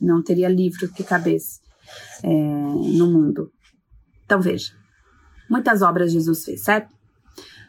[0.00, 1.60] Não teria livro que cabesse
[2.22, 3.52] é, no mundo.
[4.24, 4.79] Então veja,
[5.50, 6.94] Muitas obras Jesus fez, certo?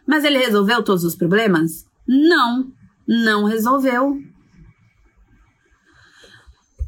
[0.05, 1.85] Mas ele resolveu todos os problemas?
[2.07, 2.71] Não,
[3.07, 4.19] não resolveu.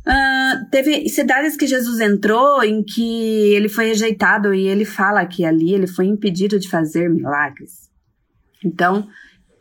[0.06, 5.46] Uh, teve cidades que Jesus entrou em que ele foi rejeitado e ele fala que
[5.46, 7.90] ali ele foi impedido de fazer milagres.
[8.64, 9.08] Então,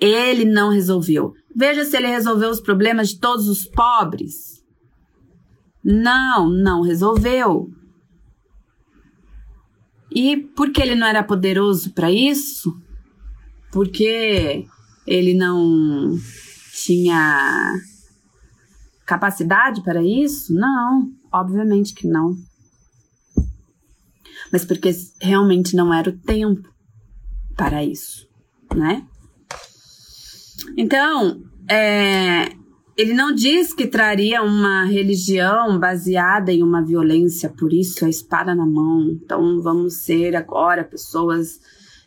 [0.01, 1.33] ele não resolveu.
[1.55, 4.63] Veja se ele resolveu os problemas de todos os pobres.
[5.83, 7.71] Não, não resolveu.
[10.15, 12.77] E por que ele não era poderoso para isso?
[13.71, 14.67] Porque
[15.07, 16.19] ele não
[16.85, 17.73] tinha
[19.07, 20.55] capacidade para isso?
[20.55, 22.37] Não, obviamente que não.
[24.53, 26.71] Mas porque realmente não era o tempo.
[27.57, 28.27] para isso,
[28.75, 29.07] né?
[30.77, 32.49] Então, é,
[32.97, 38.55] ele não diz que traria uma religião baseada em uma violência, por isso a espada
[38.55, 39.11] na mão.
[39.11, 41.59] Então vamos ser agora pessoas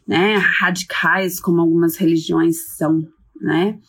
[0.07, 3.01] né, radicais, como algumas religiões são,
[3.41, 3.79] né?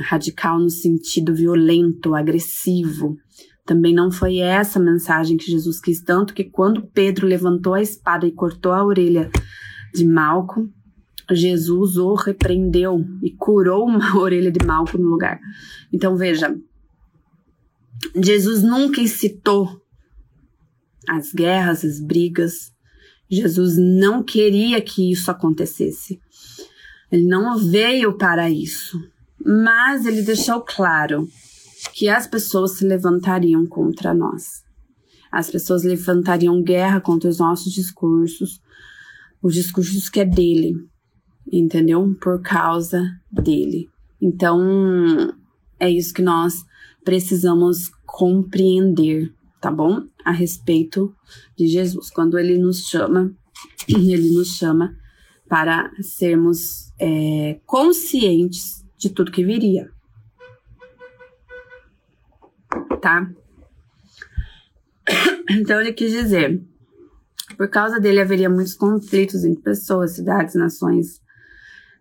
[0.00, 3.16] Radical no sentido violento, agressivo.
[3.64, 7.82] Também não foi essa a mensagem que Jesus quis, tanto que quando Pedro levantou a
[7.82, 9.30] espada e cortou a orelha
[9.92, 10.68] de Malco,
[11.32, 15.40] Jesus o repreendeu e curou uma orelha de Malco no lugar.
[15.92, 16.56] Então veja,
[18.14, 19.80] Jesus nunca incitou
[21.08, 22.72] as guerras, as brigas.
[23.28, 26.20] Jesus não queria que isso acontecesse.
[27.10, 29.00] Ele não veio para isso.
[29.44, 31.28] Mas ele deixou claro
[31.92, 34.64] que as pessoas se levantariam contra nós.
[35.30, 38.60] As pessoas levantariam guerra contra os nossos discursos,
[39.42, 40.74] os discursos que é dele,
[41.50, 42.16] entendeu?
[42.20, 43.88] Por causa dele.
[44.20, 45.34] Então,
[45.78, 46.64] é isso que nós
[47.04, 50.02] precisamos compreender, tá bom?
[50.24, 51.14] A respeito
[51.56, 52.10] de Jesus.
[52.10, 53.32] Quando ele nos chama,
[53.88, 54.96] ele nos chama
[55.48, 59.90] para sermos é, conscientes de tudo que viria.
[63.00, 63.30] Tá?
[65.48, 66.60] Então ele quis dizer,
[67.56, 71.20] por causa dele haveria muitos conflitos entre pessoas, cidades, nações,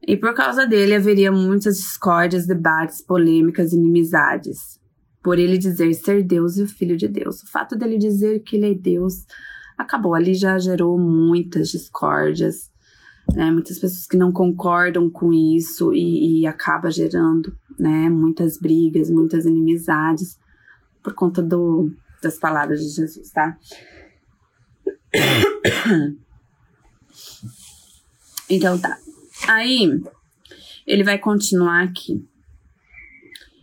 [0.07, 4.79] e por causa dele haveria muitas discórdias, debates, polêmicas, inimizades.
[5.23, 7.41] Por ele dizer ser Deus e o Filho de Deus.
[7.41, 9.25] O fato dele dizer que ele é Deus
[9.75, 12.71] acabou ali, já gerou muitas discórdias,
[13.33, 13.51] né?
[13.51, 18.07] Muitas pessoas que não concordam com isso e, e acaba gerando, né?
[18.07, 20.37] Muitas brigas, muitas inimizades
[21.01, 21.91] por conta do,
[22.21, 23.57] das palavras de Jesus, tá?
[28.47, 28.95] Então tá.
[29.47, 30.01] Aí,
[30.87, 32.27] ele vai continuar aqui,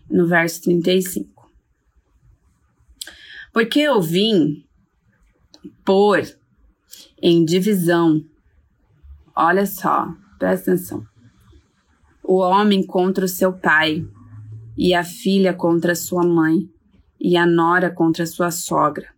[0.09, 1.51] no verso 35.
[3.53, 4.65] Porque eu vim
[5.85, 6.23] pôr
[7.21, 8.25] em divisão,
[9.35, 11.07] olha só, presta atenção,
[12.23, 14.07] o homem contra o seu pai,
[14.77, 16.71] e a filha contra a sua mãe,
[17.21, 19.09] e a nora contra a sua sogra.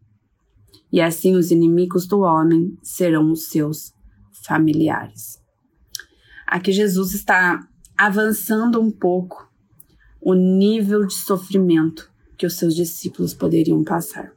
[0.90, 3.94] E assim os inimigos do homem serão os seus
[4.46, 5.43] familiares.
[6.46, 9.50] Aqui Jesus está avançando um pouco
[10.20, 14.32] o nível de sofrimento que os seus discípulos poderiam passar.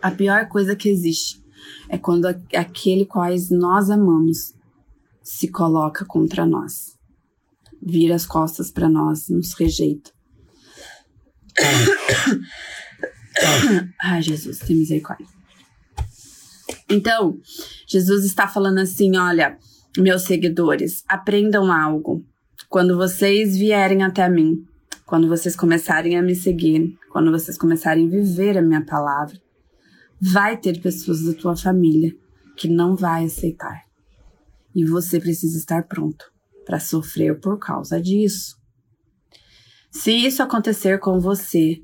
[0.00, 1.42] A pior coisa que existe
[1.88, 4.54] é quando aquele quais nós amamos
[5.22, 6.98] se coloca contra nós,
[7.82, 10.12] vira as costas para nós, nos rejeita.
[14.02, 15.26] Ai, Jesus, tem misericórdia.
[16.88, 17.40] Então,
[17.86, 19.58] Jesus está falando assim: olha,
[19.96, 22.24] meus seguidores, aprendam algo.
[22.68, 24.66] Quando vocês vierem até mim,
[25.06, 29.40] quando vocês começarem a me seguir, quando vocês começarem a viver a minha palavra,
[30.20, 32.14] vai ter pessoas da tua família
[32.56, 33.84] que não vai aceitar.
[34.74, 36.32] E você precisa estar pronto
[36.66, 38.56] para sofrer por causa disso.
[39.90, 41.80] Se isso acontecer com você,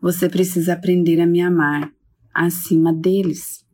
[0.00, 1.92] você precisa aprender a me amar
[2.32, 3.65] acima deles.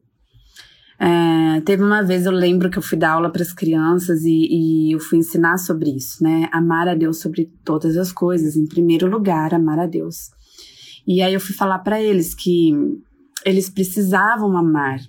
[1.05, 4.47] É, teve uma vez, eu lembro que eu fui dar aula para as crianças e,
[4.49, 6.49] e, eu fui ensinar sobre isso, né?
[6.53, 8.55] Amar a Deus sobre todas as coisas.
[8.57, 10.31] Em primeiro lugar, amar a Deus.
[11.05, 12.73] E aí eu fui falar para eles que
[13.45, 15.01] eles precisavam amar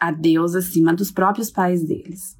[0.00, 2.34] a Deus acima dos próprios pais deles.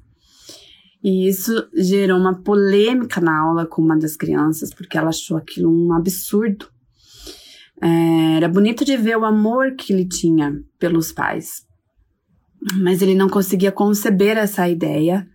[1.03, 5.69] E isso gerou uma polêmica na aula com uma das crianças, porque ela achou aquilo
[5.69, 6.65] um absurdo.
[7.79, 11.67] É, era bonito de ver o amor que ele tinha pelos pais,
[12.79, 15.27] mas ele não conseguia conceber essa ideia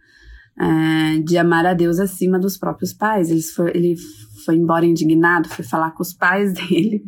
[0.58, 3.30] uh, de amar a Deus acima dos próprios pais.
[3.30, 3.96] Ele foi, ele
[4.44, 7.04] foi embora indignado, foi falar com os pais dele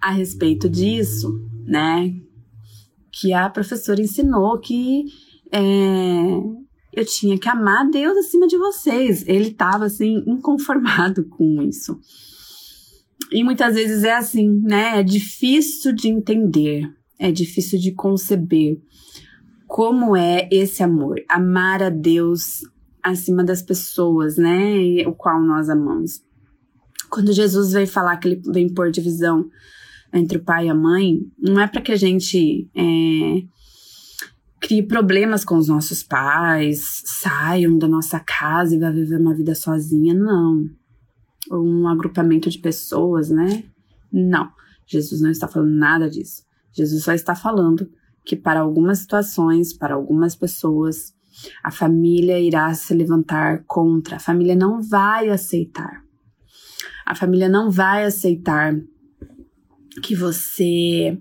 [0.00, 1.30] a respeito disso,
[1.64, 2.12] né?
[3.12, 5.04] Que a professora ensinou que
[5.52, 5.62] é,
[6.92, 9.26] eu tinha que amar Deus acima de vocês.
[9.28, 11.98] Ele estava assim inconformado com isso.
[13.30, 15.00] E muitas vezes é assim, né?
[15.00, 16.90] É difícil de entender,
[17.22, 18.80] é difícil de conceber
[19.68, 22.62] como é esse amor, amar a Deus
[23.00, 25.06] acima das pessoas, né?
[25.06, 26.20] O qual nós amamos.
[27.08, 29.48] Quando Jesus veio falar que ele vem pôr divisão
[30.12, 33.44] entre o pai e a mãe, não é para que a gente é,
[34.60, 39.54] crie problemas com os nossos pais, saiam da nossa casa e vá viver uma vida
[39.54, 40.68] sozinha, não.
[41.50, 43.64] Ou um agrupamento de pessoas, né?
[44.12, 44.50] Não.
[44.86, 46.42] Jesus não está falando nada disso.
[46.74, 47.88] Jesus só está falando
[48.24, 51.12] que para algumas situações, para algumas pessoas,
[51.62, 56.02] a família irá se levantar contra, a família não vai aceitar.
[57.04, 58.74] A família não vai aceitar
[60.02, 61.18] que você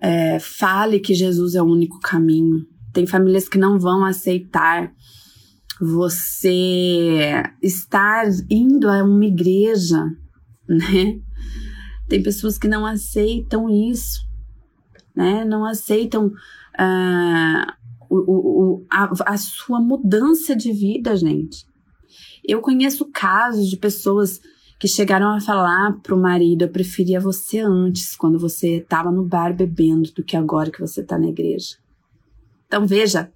[0.00, 2.66] é, fale que Jesus é o único caminho.
[2.92, 4.92] Tem famílias que não vão aceitar
[5.80, 10.02] você estar indo a uma igreja,
[10.66, 11.20] né?
[12.08, 14.25] Tem pessoas que não aceitam isso,
[15.16, 15.44] né?
[15.44, 17.72] Não aceitam uh,
[18.08, 21.66] o, o, a, a sua mudança de vida, gente.
[22.44, 24.40] Eu conheço casos de pessoas
[24.78, 29.54] que chegaram a falar pro marido: eu preferia você antes, quando você estava no bar
[29.54, 31.76] bebendo, do que agora que você está na igreja.
[32.66, 33.30] Então veja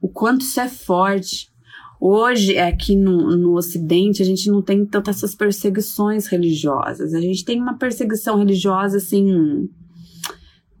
[0.00, 1.52] o quanto isso é forte.
[2.00, 7.14] Hoje, aqui no, no Ocidente, a gente não tem tantas essas perseguições religiosas.
[7.14, 9.70] A gente tem uma perseguição religiosa, assim,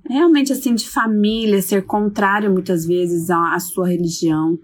[0.08, 4.58] realmente, assim, de família, ser contrário muitas vezes à, à sua religião.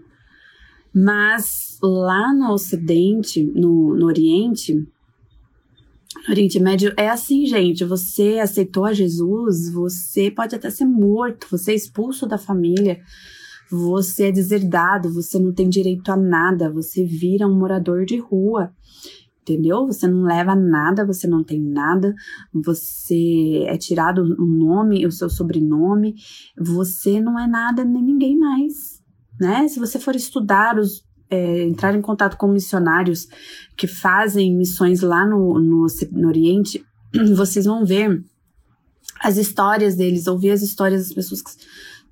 [0.93, 4.85] Mas lá no Ocidente, no, no Oriente,
[6.29, 7.83] Oriente Médio é assim, gente.
[7.85, 12.99] Você aceitou a Jesus, você pode até ser morto, você é expulso da família,
[13.71, 18.71] você é deserdado, você não tem direito a nada, você vira um morador de rua.
[19.41, 19.87] Entendeu?
[19.87, 22.13] Você não leva nada, você não tem nada,
[22.53, 26.13] você é tirado o nome, o seu sobrenome,
[26.55, 29.01] você não é nada nem ninguém mais,
[29.39, 29.67] né?
[29.67, 33.27] Se você for estudar os, é, entrar em contato com missionários
[33.75, 36.85] que fazem missões lá no, no, no Oriente,
[37.35, 38.23] vocês vão ver
[39.21, 41.51] as histórias deles, ouvir as histórias das pessoas que,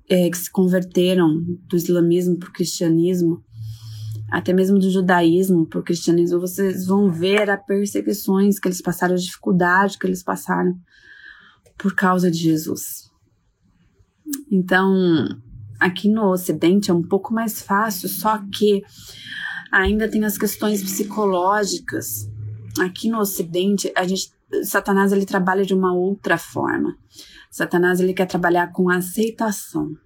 [0.08, 3.42] é, que se converteram do islamismo para o cristianismo,
[4.30, 9.14] até mesmo do judaísmo para o cristianismo, vocês vão ver as perseguições que eles passaram,
[9.14, 10.74] a dificuldade que eles passaram
[11.76, 13.10] por causa de Jesus.
[14.50, 15.26] Então,
[15.80, 18.84] Aqui no Ocidente é um pouco mais fácil, só que
[19.72, 22.30] ainda tem as questões psicológicas.
[22.78, 24.30] Aqui no Ocidente, a gente,
[24.62, 26.98] Satanás ele trabalha de uma outra forma.
[27.50, 29.96] Satanás ele quer trabalhar com aceitação.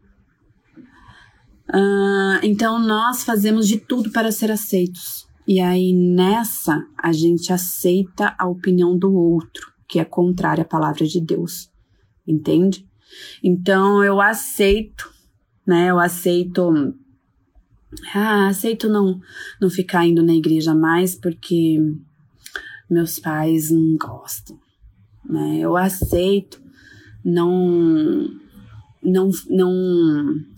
[1.69, 5.27] Uh, então nós fazemos de tudo para ser aceitos.
[5.47, 11.07] E aí nessa a gente aceita a opinião do outro, que é contrária à palavra
[11.07, 11.71] de Deus.
[12.27, 12.87] Entende?
[13.43, 15.15] Então eu aceito
[15.67, 15.91] né?
[15.91, 16.95] Eu aceito
[18.13, 19.21] ah, aceito não
[19.61, 21.79] não ficar indo na igreja mais porque
[22.91, 24.59] meus pais não gostam,
[25.25, 25.59] né?
[25.61, 26.61] Eu aceito
[27.25, 28.29] não
[29.05, 29.73] não não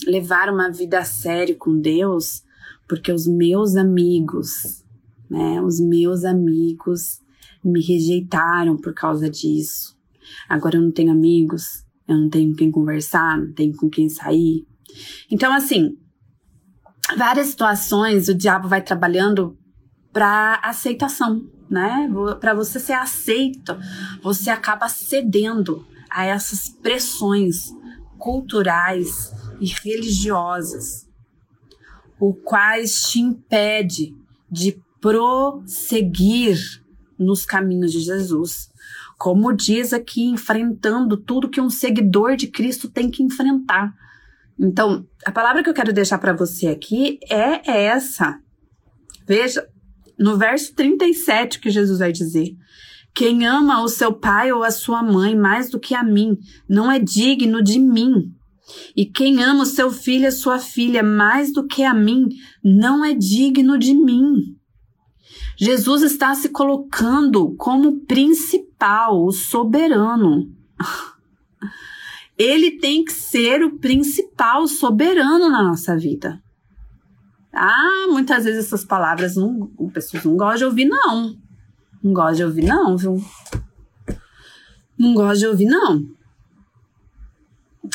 [0.06, 2.42] levar uma vida a sério com Deus
[2.88, 4.84] porque os meus amigos,
[5.28, 5.60] né?
[5.60, 7.20] Os meus amigos
[7.64, 9.96] me rejeitaram por causa disso.
[10.48, 14.66] Agora eu não tenho amigos, eu não tenho quem conversar, não tenho com quem sair,
[15.30, 15.96] então, assim,
[17.16, 19.56] várias situações o diabo vai trabalhando
[20.12, 22.08] para aceitação, né?
[22.40, 23.76] Para você ser aceito,
[24.22, 27.74] você acaba cedendo a essas pressões
[28.18, 31.08] culturais e religiosas,
[32.18, 34.14] o quais te impede
[34.50, 36.58] de prosseguir
[37.18, 38.70] nos caminhos de Jesus.
[39.18, 43.94] Como diz aqui, enfrentando tudo que um seguidor de Cristo tem que enfrentar.
[44.58, 48.38] Então, a palavra que eu quero deixar para você aqui é essa.
[49.26, 49.66] Veja,
[50.18, 52.56] no verso 37 que Jesus vai dizer:
[53.16, 56.36] Quem ama o seu pai ou a sua mãe mais do que a mim,
[56.68, 58.30] não é digno de mim.
[58.94, 62.28] E quem ama o seu filho e a sua filha mais do que a mim,
[62.62, 64.54] não é digno de mim.
[65.56, 70.52] Jesus está se colocando como principal, o soberano.
[72.36, 76.38] ele tem que ser o principal soberano na nossa vida.
[77.50, 81.45] Ah, muitas vezes essas palavras não, as pessoas não gostam de ouvir, não.
[82.06, 83.24] Não gostam de ouvir, não, viu?
[84.98, 86.06] Não gostam de ouvir, não.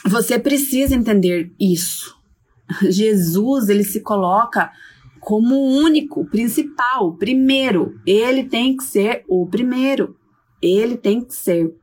[0.05, 2.15] Você precisa entender isso.
[2.89, 4.71] Jesus, ele se coloca
[5.19, 7.99] como o único, principal, primeiro.
[8.05, 10.17] Ele tem que ser o primeiro.
[10.61, 11.73] Ele tem que ser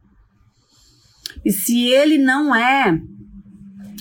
[1.45, 3.01] e se ele não é,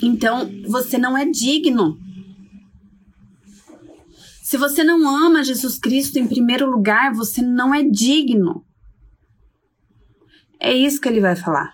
[0.02, 1.98] então você não é digno.
[4.48, 8.66] Se você não ama Jesus Cristo em primeiro lugar, você não é digno.
[10.58, 11.74] É isso que ele vai falar.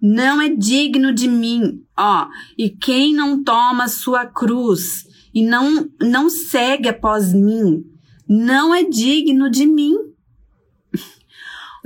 [0.00, 2.28] Não é digno de mim, ó.
[2.56, 7.84] E quem não toma sua cruz e não não segue após mim,
[8.28, 9.92] não é digno de mim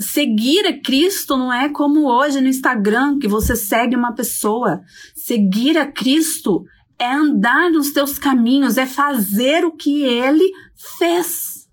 [0.00, 4.82] seguir a Cristo não é como hoje no Instagram, que você segue uma pessoa.
[5.14, 6.64] Seguir a Cristo
[7.00, 10.44] é andar nos teus caminhos, é fazer o que ele
[10.98, 11.66] fez.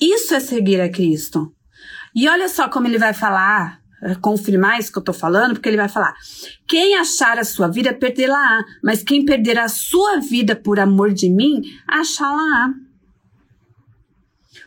[0.00, 1.52] Isso é seguir a Cristo.
[2.14, 5.68] E olha só como ele vai falar, eh, confirmar isso que eu tô falando, porque
[5.68, 6.14] ele vai falar:
[6.68, 11.28] quem achar a sua vida, perdê-la-á, mas quem perder a sua vida por amor de
[11.28, 12.72] mim, achá-la-á.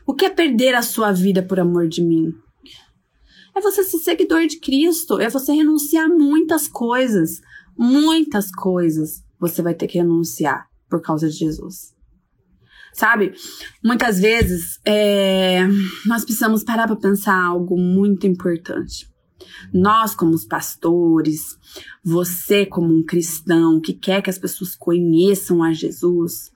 [0.05, 2.33] O que é perder a sua vida por amor de mim?
[3.55, 7.41] É você ser seguidor de Cristo, é você renunciar a muitas coisas,
[7.79, 11.95] muitas coisas você vai ter que renunciar por causa de Jesus.
[12.93, 13.33] Sabe?
[13.81, 15.65] Muitas vezes é,
[16.05, 19.07] nós precisamos parar para pensar algo muito importante.
[19.73, 21.57] Nós, como os pastores,
[22.03, 26.51] você, como um cristão que quer que as pessoas conheçam a Jesus,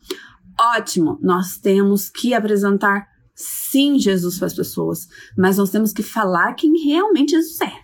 [0.60, 5.08] ótimo, nós temos que apresentar sim Jesus para as pessoas,
[5.38, 7.83] mas nós temos que falar quem realmente Jesus é.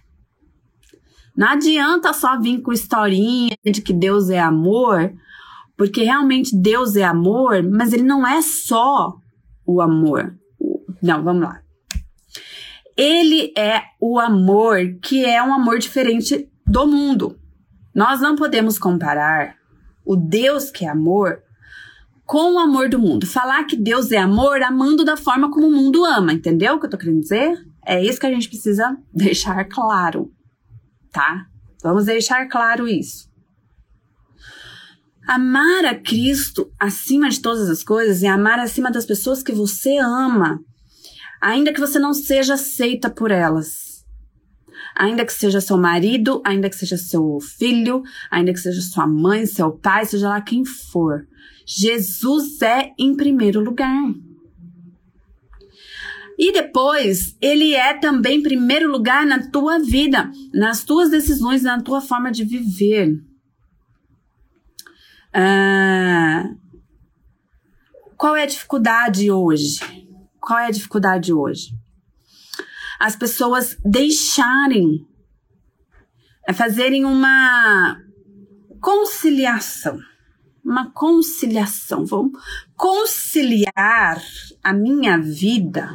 [1.35, 5.13] Não adianta só vir com historinha de que Deus é amor,
[5.77, 9.15] porque realmente Deus é amor, mas ele não é só
[9.65, 10.35] o amor.
[11.01, 11.61] Não, vamos lá.
[12.97, 17.39] Ele é o amor que é um amor diferente do mundo.
[17.95, 19.55] Nós não podemos comparar
[20.05, 21.41] o Deus que é amor
[22.25, 23.25] com o amor do mundo.
[23.25, 26.85] Falar que Deus é amor amando da forma como o mundo ama, entendeu o que
[26.85, 27.57] eu tô querendo dizer?
[27.85, 30.31] É isso que a gente precisa deixar claro,
[31.11, 31.45] tá?
[31.83, 33.29] Vamos deixar claro isso.
[35.27, 39.97] Amar a Cristo acima de todas as coisas é amar acima das pessoas que você
[39.97, 40.59] ama
[41.41, 44.05] ainda que você não seja aceita por elas.
[44.95, 49.45] Ainda que seja seu marido, ainda que seja seu filho, ainda que seja sua mãe,
[49.45, 51.25] seu pai, seja lá quem for.
[51.65, 54.13] Jesus é em primeiro lugar.
[56.39, 61.99] E depois, ele é também primeiro lugar na tua vida, nas tuas decisões, na tua
[61.99, 63.21] forma de viver.
[65.33, 66.45] Ah,
[68.15, 69.79] qual é a dificuldade hoje?
[70.39, 71.75] Qual é a dificuldade hoje?
[72.97, 75.05] As pessoas deixarem,
[76.47, 77.97] é fazerem uma
[78.79, 79.99] conciliação.
[80.63, 82.05] Uma conciliação.
[82.05, 82.31] Vamos
[82.77, 84.23] conciliar
[84.63, 85.89] a minha vida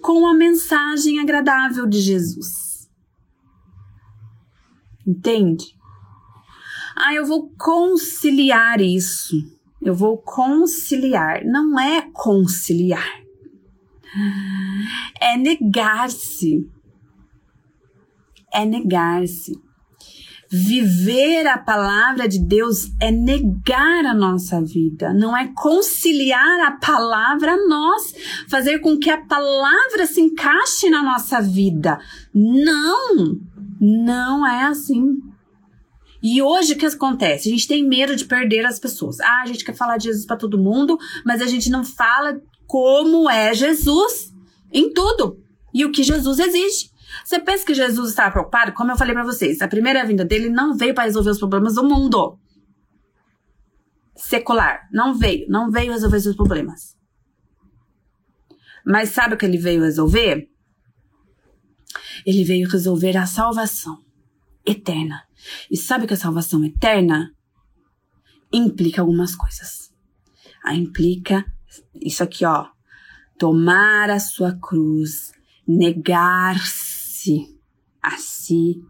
[0.00, 2.88] com a mensagem agradável de Jesus.
[5.06, 5.64] Entende?
[6.96, 9.34] Ah, eu vou conciliar isso.
[9.80, 11.44] Eu vou conciliar.
[11.44, 13.20] Não é conciliar
[15.20, 16.68] é negar-se.
[18.52, 19.52] É negar-se.
[20.52, 27.52] Viver a palavra de Deus é negar a nossa vida, não é conciliar a palavra
[27.52, 28.12] a nós,
[28.48, 32.00] fazer com que a palavra se encaixe na nossa vida.
[32.34, 33.38] Não,
[33.80, 35.18] não é assim.
[36.20, 37.48] E hoje o que acontece?
[37.48, 39.20] A gente tem medo de perder as pessoas.
[39.20, 42.40] Ah, a gente quer falar de Jesus para todo mundo, mas a gente não fala
[42.66, 44.34] como é Jesus
[44.72, 45.38] em tudo
[45.72, 46.89] e o que Jesus exige.
[47.24, 48.72] Você pensa que Jesus estava preocupado?
[48.72, 51.74] Como eu falei para vocês, a primeira vinda dele não veio para resolver os problemas
[51.74, 52.38] do mundo
[54.16, 54.88] secular.
[54.92, 56.96] Não veio, não veio resolver os problemas.
[58.84, 60.48] Mas sabe o que ele veio resolver?
[62.26, 63.98] Ele veio resolver a salvação
[64.66, 65.22] eterna.
[65.70, 67.34] E sabe que a salvação eterna
[68.52, 69.92] implica algumas coisas.
[70.62, 71.44] A implica
[71.94, 72.68] isso aqui, ó.
[73.38, 75.32] Tomar a sua cruz,
[75.66, 76.89] negar-se
[78.02, 78.82] a si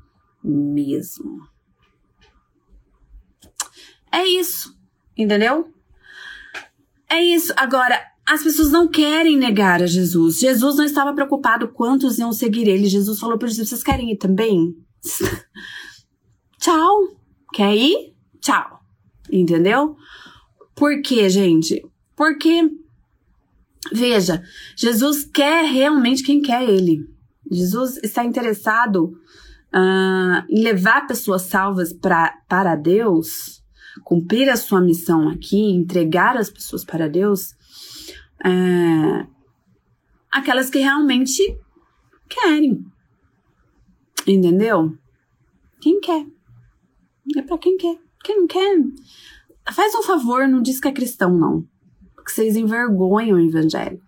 [0.43, 1.49] mesmo.
[4.13, 4.77] É isso,
[5.17, 5.73] entendeu?
[7.09, 7.53] É isso.
[7.57, 10.39] Agora, as pessoas não querem negar a Jesus.
[10.39, 12.87] Jesus não estava preocupado quantos iam seguir ele.
[12.87, 14.77] Jesus falou para eles: vocês querem ir também?
[16.61, 17.17] Tchau.
[17.53, 18.15] Quer ir?
[18.41, 18.81] Tchau.
[19.31, 19.97] Entendeu?
[20.75, 21.85] Por quê, gente?
[22.17, 22.71] Porque,
[23.93, 24.43] veja,
[24.77, 27.09] Jesus quer realmente quem quer ele.
[27.51, 29.07] Jesus está interessado
[29.75, 33.63] uh, em levar pessoas salvas pra, para Deus,
[34.05, 37.53] cumprir a sua missão aqui, entregar as pessoas para Deus,
[38.45, 39.27] uh,
[40.31, 41.43] aquelas que realmente
[42.29, 42.85] querem.
[44.27, 44.97] Entendeu?
[45.81, 46.27] Quem quer.
[47.37, 47.99] É para quem quer.
[48.23, 48.77] Quem não quer,
[49.73, 51.67] faz um favor, não diz que é cristão, não
[52.31, 54.01] que vocês envergonham o evangelho.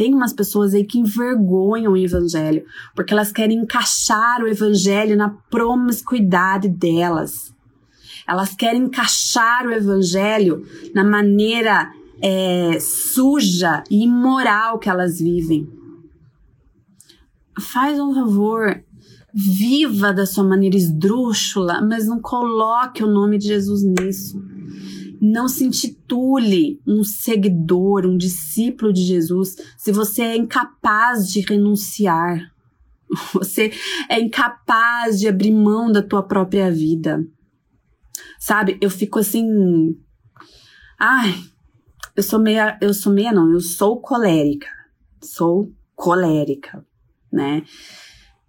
[0.00, 2.64] Tem umas pessoas aí que envergonham o evangelho,
[2.96, 7.54] porque elas querem encaixar o evangelho na promiscuidade delas.
[8.26, 11.92] Elas querem encaixar o evangelho na maneira
[12.22, 15.68] é, suja e imoral que elas vivem.
[17.60, 18.82] Faz um favor,
[19.34, 24.42] Viva da sua maneira esdrúxula, mas não coloque o nome de Jesus nisso.
[25.20, 32.50] Não se intitule um seguidor, um discípulo de Jesus, se você é incapaz de renunciar.
[33.34, 33.72] Você
[34.08, 37.26] é incapaz de abrir mão da tua própria vida.
[38.38, 38.78] Sabe?
[38.80, 39.44] Eu fico assim.
[40.96, 41.34] Ai,
[42.14, 42.78] eu sou meia.
[42.80, 44.68] Eu sou meia, não, eu sou colérica.
[45.20, 46.86] Sou colérica,
[47.32, 47.64] né?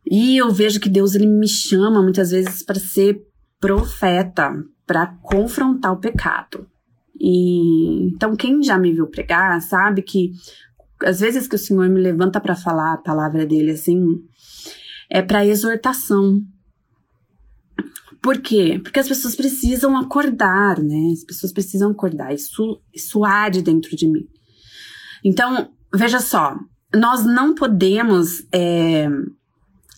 [0.05, 3.21] E eu vejo que Deus ele me chama muitas vezes para ser
[3.59, 4.51] profeta,
[4.91, 6.67] para confrontar o pecado.
[7.17, 10.33] E então quem já me viu pregar sabe que
[11.01, 14.21] às vezes que o Senhor me levanta para falar a palavra dele assim,
[15.09, 16.41] é para exortação.
[18.21, 18.81] Por quê?
[18.83, 21.13] Porque as pessoas precisam acordar, né?
[21.13, 22.33] As pessoas precisam acordar.
[22.33, 24.27] Isso, isso arde dentro de mim.
[25.23, 26.59] Então, veja só,
[26.93, 29.07] nós não podemos é,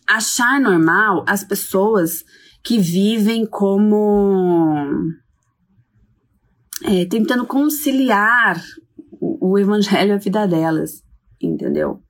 [0.08, 2.24] achar normal as pessoas
[2.64, 4.90] que vivem como
[6.84, 8.64] é, tentando conciliar
[9.12, 11.04] o, o evangelho e a vida delas,
[11.42, 12.02] entendeu?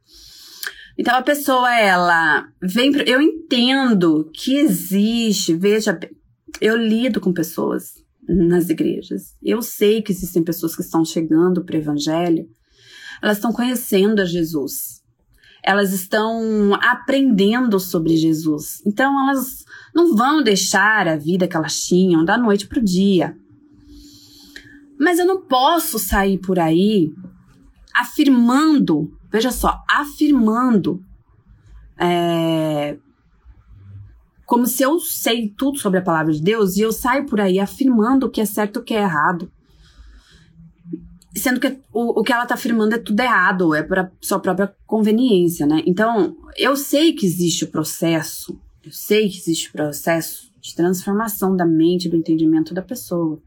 [0.98, 6.00] Então a pessoa ela vem, eu entendo que existe, veja,
[6.62, 9.36] eu lido com pessoas nas igrejas.
[9.42, 12.48] Eu sei que existem pessoas que estão chegando para o evangelho,
[13.22, 14.93] elas estão conhecendo a Jesus.
[15.64, 18.82] Elas estão aprendendo sobre Jesus.
[18.86, 23.38] Então elas não vão deixar a vida que elas tinham da noite para o dia.
[25.00, 27.14] Mas eu não posso sair por aí
[27.94, 31.04] afirmando, veja só, afirmando,
[31.98, 32.98] é,
[34.46, 37.60] como se eu sei tudo sobre a palavra de Deus e eu saio por aí
[37.60, 39.52] afirmando o que é certo e o que é errado.
[41.36, 44.74] Sendo que o, o que ela está afirmando é tudo errado, é para sua própria
[44.86, 45.82] conveniência, né?
[45.86, 51.56] Então, eu sei que existe o processo, eu sei que existe o processo de transformação
[51.56, 53.42] da mente, do entendimento da pessoa.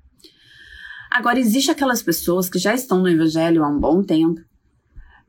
[1.11, 4.41] Agora, existe aquelas pessoas que já estão no evangelho há um bom tempo,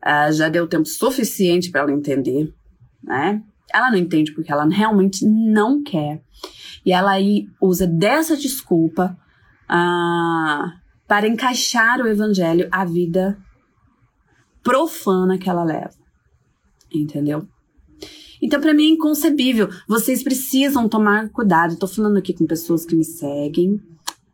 [0.03, 2.53] uh, já deu tempo suficiente para ela entender,
[3.03, 3.41] né?
[3.71, 6.21] Ela não entende porque ela realmente não quer.
[6.85, 9.17] E ela aí usa dessa desculpa
[9.69, 10.71] uh,
[11.07, 13.37] para encaixar o evangelho à vida
[14.61, 15.93] profana que ela leva.
[16.93, 17.47] Entendeu?
[18.41, 19.69] Então, para mim é inconcebível.
[19.87, 21.73] Vocês precisam tomar cuidado.
[21.73, 23.81] Estou falando aqui com pessoas que me seguem,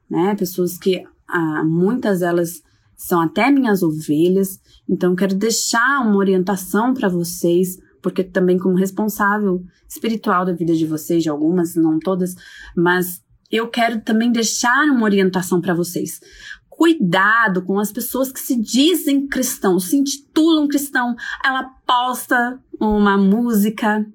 [0.09, 0.35] né?
[0.35, 2.61] Pessoas que ah, muitas delas
[2.95, 9.63] são até minhas ovelhas, então quero deixar uma orientação para vocês, porque também como responsável
[9.89, 12.35] espiritual da vida de vocês, de algumas, não todas,
[12.75, 13.21] mas
[13.51, 16.19] eu quero também deixar uma orientação para vocês.
[16.77, 21.15] Cuidado com as pessoas que se dizem cristão, se intitulam cristão.
[21.43, 24.05] Ela posta uma música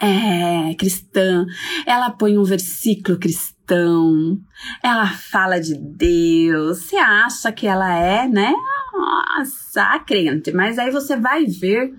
[0.00, 1.46] é, cristã,
[1.86, 4.38] ela põe um versículo cristão,
[4.82, 8.52] ela fala de Deus, você acha que ela é, né?
[8.92, 11.94] Nossa, crente, mas aí você vai ver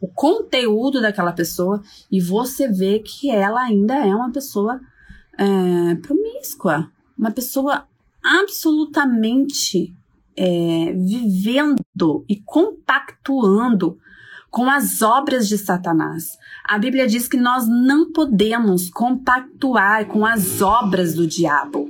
[0.00, 4.80] o conteúdo daquela pessoa e você vê que ela ainda é uma pessoa
[5.38, 7.86] é, promíscua, uma pessoa
[8.28, 9.96] absolutamente
[10.36, 13.98] é, vivendo e compactuando
[14.50, 16.36] com as obras de Satanás.
[16.64, 21.87] A Bíblia diz que nós não podemos compactuar com as obras do diabo.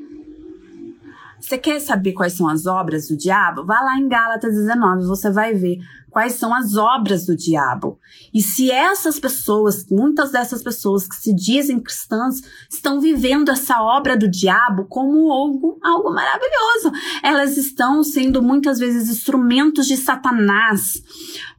[1.48, 3.64] Você quer saber quais são as obras do diabo?
[3.64, 5.78] Vá lá em Gálatas 19, você vai ver
[6.10, 7.98] quais são as obras do diabo.
[8.34, 14.14] E se essas pessoas, muitas dessas pessoas que se dizem cristãs, estão vivendo essa obra
[14.14, 16.92] do diabo como algo, algo maravilhoso.
[17.22, 21.02] Elas estão sendo muitas vezes instrumentos de Satanás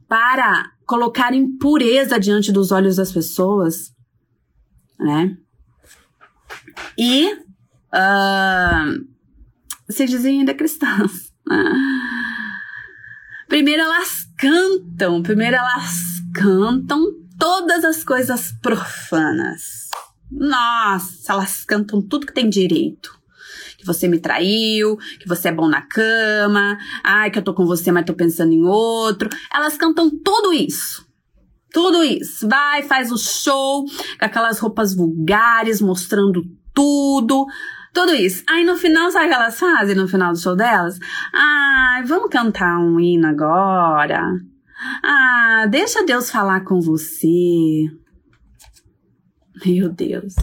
[0.06, 3.92] para colocar impureza diante dos olhos das pessoas,
[5.00, 5.36] né?
[6.96, 7.32] E
[7.92, 9.09] uh,
[9.90, 11.32] se dizem ainda cristãs.
[13.48, 17.04] Primeiro elas cantam, primeiro elas cantam
[17.38, 19.90] todas as coisas profanas.
[20.30, 23.20] Nossa, elas cantam tudo que tem direito
[23.80, 27.64] que você me traiu, que você é bom na cama, ai, que eu tô com
[27.64, 29.30] você, mas tô pensando em outro.
[29.52, 31.06] Elas cantam tudo isso.
[31.72, 32.46] Tudo isso.
[32.46, 36.42] Vai, faz o show com aquelas roupas vulgares, mostrando
[36.74, 37.46] tudo.
[37.92, 38.44] Tudo isso.
[38.48, 40.98] Aí no final, sabe o que elas fazem no final do show delas?
[41.32, 44.22] Ai, vamos cantar um hino agora.
[45.02, 47.90] Ah, deixa Deus falar com você.
[49.64, 50.34] Meu Deus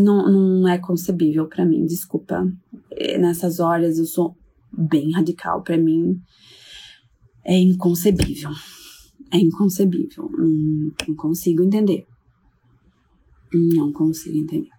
[0.00, 2.46] não, não é concebível para mim, desculpa.
[2.90, 4.36] É, nessas horas eu sou
[4.72, 6.20] bem radical, para mim
[7.44, 8.50] é inconcebível.
[9.32, 10.30] É inconcebível.
[10.38, 12.06] Hum, não consigo entender.
[13.52, 14.75] Não consigo entender.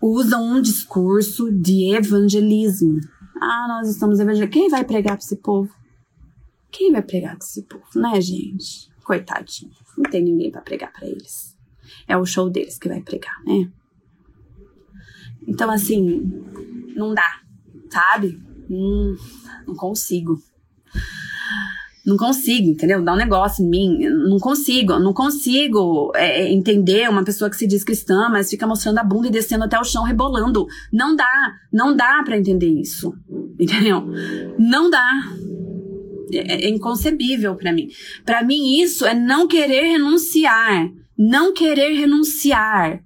[0.00, 3.00] Usam um discurso de evangelismo.
[3.40, 4.52] Ah, nós estamos evangelizando.
[4.52, 5.70] Quem vai pregar para esse povo?
[6.70, 8.90] Quem vai pregar para esse povo, né, gente?
[9.04, 9.72] Coitadinho.
[9.96, 11.56] Não tem ninguém para pregar para eles.
[12.06, 13.70] É o show deles que vai pregar, né?
[15.46, 16.22] Então, assim,
[16.94, 17.42] não dá,
[17.90, 18.40] sabe?
[18.70, 19.16] Hum,
[19.66, 20.40] não consigo.
[22.04, 23.02] Não consigo, entendeu?
[23.02, 23.98] Dá um negócio em mim.
[24.08, 28.66] Não consigo, não consigo é, é, entender uma pessoa que se diz cristã, mas fica
[28.66, 30.66] mostrando a bunda e descendo até o chão, rebolando.
[30.92, 31.30] Não dá,
[31.72, 33.12] não dá para entender isso,
[33.58, 34.06] entendeu?
[34.58, 35.06] Não dá.
[36.32, 37.88] É, é inconcebível para mim.
[38.24, 40.90] Para mim, isso é não querer renunciar.
[41.18, 43.02] Não querer renunciar.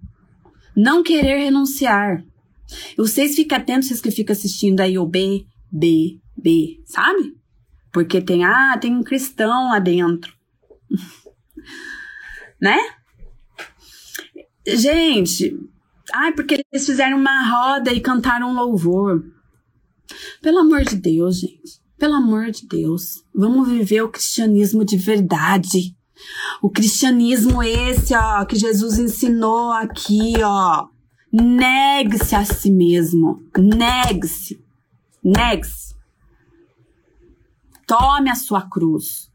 [0.77, 2.25] Não querer renunciar.
[2.97, 7.35] Vocês ficam atentos, vocês que ficam assistindo aí o B, B, B, sabe?
[7.95, 10.35] Porque tem, ah, tem um cristão lá dentro.
[12.61, 12.77] né?
[14.67, 15.57] Gente,
[16.13, 19.25] ai, porque eles fizeram uma roda e cantaram louvor.
[20.43, 21.81] Pelo amor de Deus, gente.
[21.97, 23.25] Pelo amor de Deus.
[23.33, 25.97] Vamos viver o cristianismo de verdade.
[26.61, 30.89] O cristianismo esse, ó, que Jesus ensinou aqui, ó.
[31.33, 33.41] Negue-se a si mesmo.
[33.57, 34.61] Negue-se.
[35.23, 35.94] Negue-se.
[37.97, 39.31] Tome a sua cruz.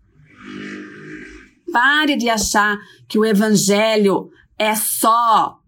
[1.72, 5.62] Pare de achar que o evangelho é só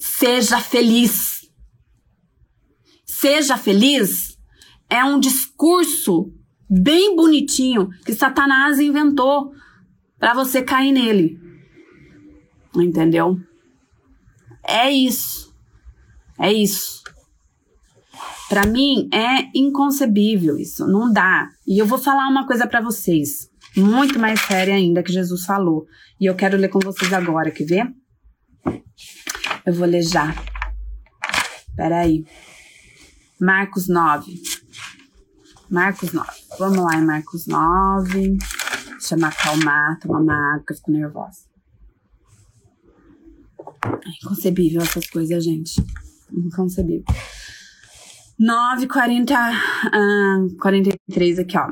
[0.00, 1.48] seja feliz.
[3.04, 4.36] Seja feliz
[4.90, 6.32] é um discurso
[6.68, 9.52] bem bonitinho que Satanás inventou
[10.18, 11.38] para você cair nele.
[12.74, 13.38] Entendeu?
[14.64, 15.54] É isso.
[16.36, 16.97] É isso.
[18.48, 21.48] Para mim é inconcebível isso, não dá.
[21.66, 25.86] E eu vou falar uma coisa para vocês, muito mais séria ainda que Jesus falou.
[26.18, 27.94] E eu quero ler com vocês agora, quer ver?
[29.66, 30.34] Eu vou ler já.
[31.76, 32.24] Peraí.
[33.40, 34.34] Marcos 9.
[35.70, 36.30] Marcos 9.
[36.58, 38.38] Vamos lá em Marcos 9.
[38.92, 41.40] Deixa eu me acalmar, tomar uma água, que eu fico nervosa.
[43.84, 45.84] É inconcebível essas coisas, gente
[46.32, 47.04] inconcebível.
[48.38, 51.68] 9, 40, uh, 43 aqui, ó.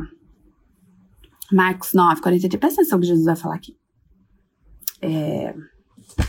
[1.53, 2.59] Marcos 9, 43.
[2.59, 3.77] Presta atenção que Jesus vai falar aqui.
[5.01, 5.55] É,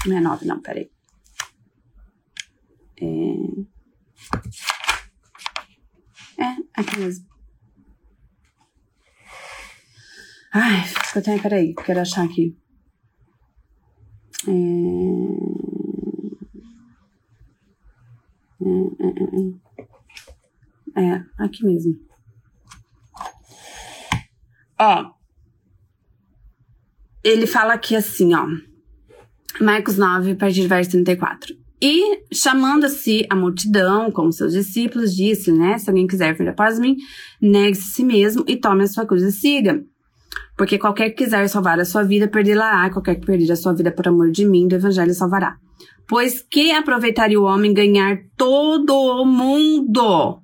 [0.05, 0.91] não é 9, não, peraí.
[3.01, 3.07] É,
[6.43, 7.25] é, aqui mesmo.
[10.53, 10.83] Ai,
[11.15, 12.55] eu tenho, peraí, quero achar aqui.
[14.47, 14.51] É,
[18.61, 19.66] é, é,
[21.37, 21.93] aqui mesmo.
[24.79, 25.17] Ó,
[27.23, 28.45] ele fala aqui assim, ó.
[29.59, 31.53] Marcos 9, a partir do verso 34.
[31.81, 35.77] E, chamando-se a multidão, como seus discípulos, disse, né?
[35.77, 36.95] Se alguém quiser vir após mim,
[37.41, 39.83] negue-se a si mesmo e tome a sua cruz e siga.
[40.57, 42.89] Porque qualquer que quiser salvar a sua vida, perdê-la-á.
[42.91, 45.57] Qualquer que perder a sua vida por amor de mim, do evangelho salvará.
[46.07, 50.41] Pois que aproveitaria o homem ganhar todo o mundo?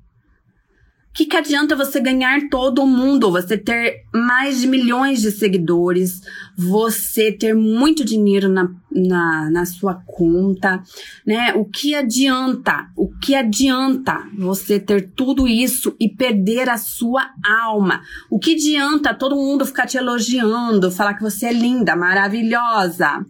[1.14, 6.22] Que, que adianta você ganhar todo mundo, você ter mais de milhões de seguidores,
[6.57, 10.82] você ter muito dinheiro na, na, na sua conta,
[11.26, 11.53] né?
[11.53, 12.88] O que adianta?
[12.97, 17.30] O que adianta você ter tudo isso e perder a sua
[17.64, 18.01] alma?
[18.28, 23.24] O que adianta todo mundo ficar te elogiando, falar que você é linda, maravilhosa?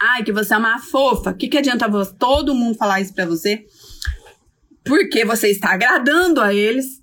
[0.00, 1.30] Ai, que você é uma fofa.
[1.30, 3.64] O que, que adianta todo mundo falar isso pra você?
[4.84, 7.02] Porque você está agradando a eles,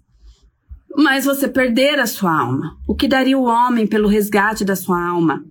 [0.96, 2.78] mas você perder a sua alma.
[2.88, 5.44] O que daria o homem pelo resgate da sua alma?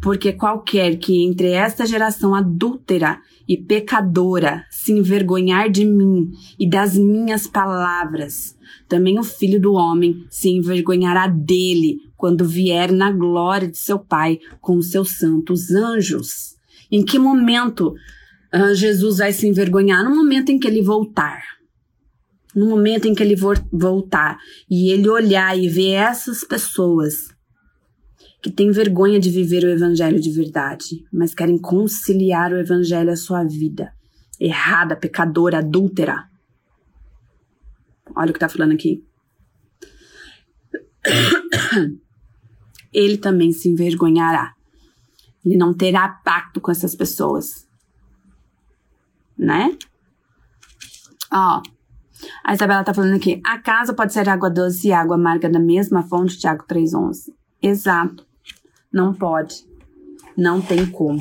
[0.00, 6.96] Porque qualquer que entre esta geração adúltera e pecadora se envergonhar de mim e das
[6.96, 8.56] minhas palavras,
[8.88, 14.38] também o filho do homem se envergonhará dele quando vier na glória de seu Pai
[14.60, 16.56] com os seus santos anjos.
[16.90, 17.94] Em que momento
[18.54, 20.04] uh, Jesus vai se envergonhar?
[20.04, 21.42] No momento em que ele voltar.
[22.54, 23.36] No momento em que ele
[23.72, 24.38] voltar
[24.68, 27.28] e ele olhar e ver essas pessoas
[28.42, 33.16] que têm vergonha de viver o evangelho de verdade, mas querem conciliar o evangelho à
[33.16, 33.92] sua vida,
[34.38, 36.24] errada, pecadora, adúltera.
[38.16, 39.04] Olha o que está falando aqui.
[42.92, 44.54] Ele também se envergonhará.
[45.44, 47.68] Ele não terá pacto com essas pessoas.
[49.40, 49.74] Né?
[51.32, 51.62] Ó,
[52.44, 56.02] A Isabela tá falando aqui, acaso pode ser água doce e água amarga da mesma
[56.02, 57.32] fonte, Tiago 3.11?
[57.62, 58.26] Exato.
[58.92, 59.66] Não pode.
[60.36, 61.20] Não tem como.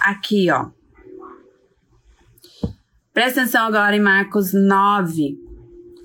[0.00, 0.70] Aqui, ó.
[3.12, 5.38] Presta atenção agora em Marcos 9,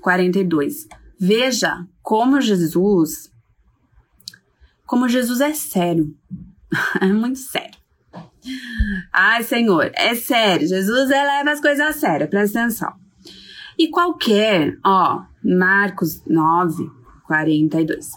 [0.00, 0.86] 42.
[1.18, 3.32] Veja como Jesus,
[4.86, 6.16] como Jesus é sério.
[7.00, 7.81] é muito sério.
[9.12, 10.66] Ai, Senhor, é sério.
[10.66, 12.92] Jesus leva as coisas a sério, presta atenção.
[13.78, 16.90] E qualquer, ó, Marcos 9,
[17.26, 18.12] 42.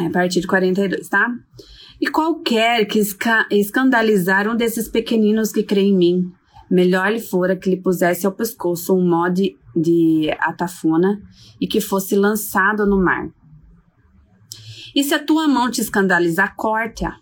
[0.00, 1.34] É a partir de 42, tá?
[2.00, 6.32] E qualquer que esca escandalizar um desses pequeninos que crê em mim,
[6.70, 11.20] melhor lhe fora que lhe pusesse ao pescoço um nó de, de atafona
[11.60, 13.28] e que fosse lançado no mar.
[14.94, 17.16] E se a tua mão te escandalizar, corte-a.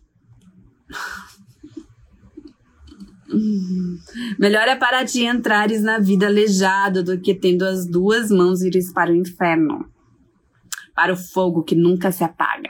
[4.39, 8.93] Melhor é para ti entrares na vida aleijado do que tendo as duas mãos ires
[8.93, 9.89] para o inferno,
[10.95, 12.69] para o fogo que nunca se apaga.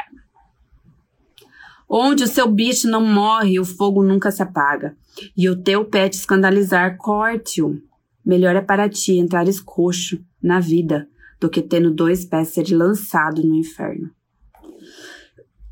[1.88, 4.96] Onde o seu bicho não morre, o fogo nunca se apaga.
[5.36, 7.82] E o teu pé te escandalizar, corte-o.
[8.24, 11.08] Melhor é para ti entrares coxo na vida
[11.40, 14.10] do que tendo dois pés ser lançado no inferno.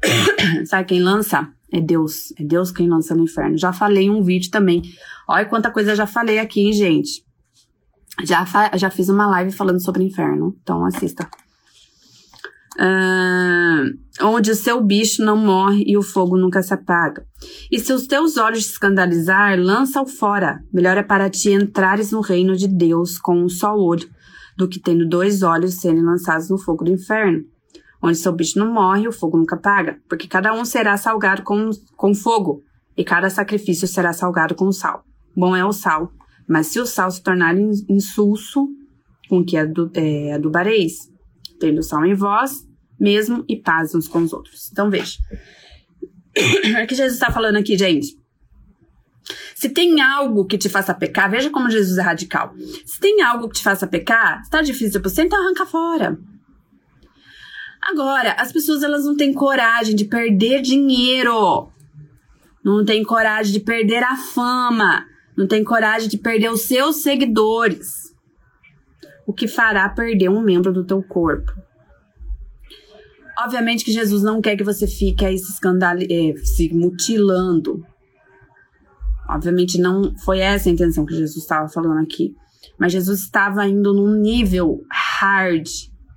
[0.67, 1.53] Sabe quem lança?
[1.73, 2.33] É Deus.
[2.39, 3.59] É Deus quem lança no inferno.
[3.59, 4.83] Já falei em um vídeo também.
[5.29, 7.25] Olha quanta coisa já falei aqui, hein, gente.
[8.25, 8.45] Já,
[8.75, 10.57] já fiz uma live falando sobre inferno.
[10.63, 11.29] Então assista.
[12.81, 17.27] Uh, onde o seu bicho não morre e o fogo nunca se apaga.
[17.71, 20.63] E se os teus olhos te escandalizar, lança-o fora.
[20.73, 24.09] Melhor é para ti entrares no reino de Deus com um só olho,
[24.57, 27.45] do que tendo dois olhos serem lançados no fogo do inferno.
[28.03, 31.71] Onde seu bicho não morre o fogo nunca apaga, porque cada um será salgado com,
[31.97, 32.63] com fogo,
[32.97, 35.05] e cada sacrifício será salgado com sal.
[35.37, 36.13] Bom é o sal,
[36.49, 37.57] mas se o sal se tornar
[37.89, 38.69] insulso,
[39.29, 41.11] com que é, adubareis,
[41.61, 42.67] tendo sal em vós,
[42.99, 44.69] mesmo e paz uns com os outros.
[44.73, 45.19] Então veja.
[46.83, 48.17] O que Jesus está falando aqui, gente?
[49.55, 52.55] Se tem algo que te faça pecar, veja como Jesus é radical.
[52.87, 56.17] Se tem algo que te faça pecar, está difícil para você, então arranca fora.
[57.91, 61.71] Agora, as pessoas elas não têm coragem de perder dinheiro.
[62.63, 65.07] Não têm coragem de perder a fama.
[65.35, 68.15] Não têm coragem de perder os seus seguidores.
[69.27, 71.51] O que fará perder um membro do teu corpo.
[73.39, 75.97] Obviamente que Jesus não quer que você fique aí se, escandal...
[75.97, 77.83] É, se mutilando.
[79.31, 82.35] Obviamente não foi essa a intenção que Jesus estava falando aqui.
[82.79, 85.67] Mas Jesus estava indo num nível hard,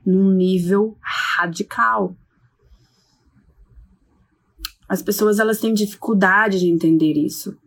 [0.06, 2.16] num nível radical.
[4.88, 7.58] As pessoas elas têm dificuldade de entender isso.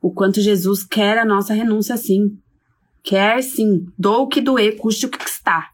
[0.00, 2.38] O quanto Jesus quer a nossa renúncia sim.
[3.02, 5.70] Quer sim, dou o que doer, custe o que está.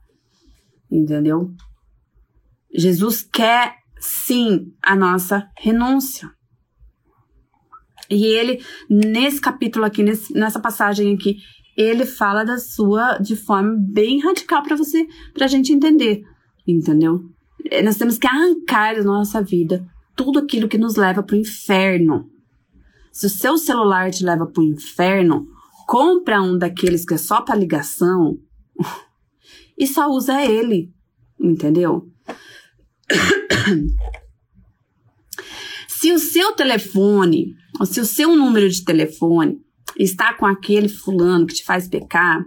[0.91, 1.53] Entendeu?
[2.75, 6.31] Jesus quer sim a nossa renúncia.
[8.11, 11.37] E ele, nesse capítulo aqui, nesse, nessa passagem aqui,
[11.79, 16.25] ele fala da sua de forma bem radical para você, pra gente entender,
[16.67, 17.25] entendeu?
[17.71, 21.39] É, nós temos que arrancar da nossa vida tudo aquilo que nos leva para o
[21.39, 22.29] inferno.
[23.13, 25.47] Se o seu celular te leva para o inferno,
[25.87, 28.37] compra um daqueles que é só para ligação
[29.79, 30.93] e só usa ele,
[31.39, 32.11] entendeu?
[35.87, 39.65] se o seu telefone, ou se o seu número de telefone
[39.99, 42.45] está com aquele fulano que te faz pecar,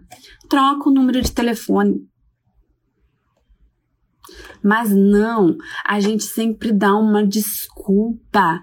[0.49, 2.07] troca o número de telefone.
[4.63, 8.61] Mas não, a gente sempre dá uma desculpa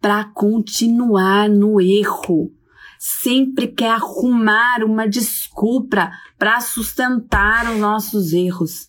[0.00, 2.52] para continuar no erro.
[2.98, 8.88] Sempre quer arrumar uma desculpa para sustentar os nossos erros.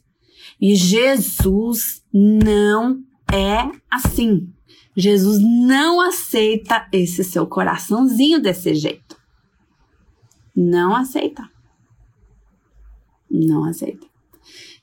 [0.60, 4.52] E Jesus não é assim.
[4.96, 9.09] Jesus não aceita esse seu coraçãozinho desse jeito.
[10.62, 11.50] Não aceita.
[13.32, 14.06] Não aceita.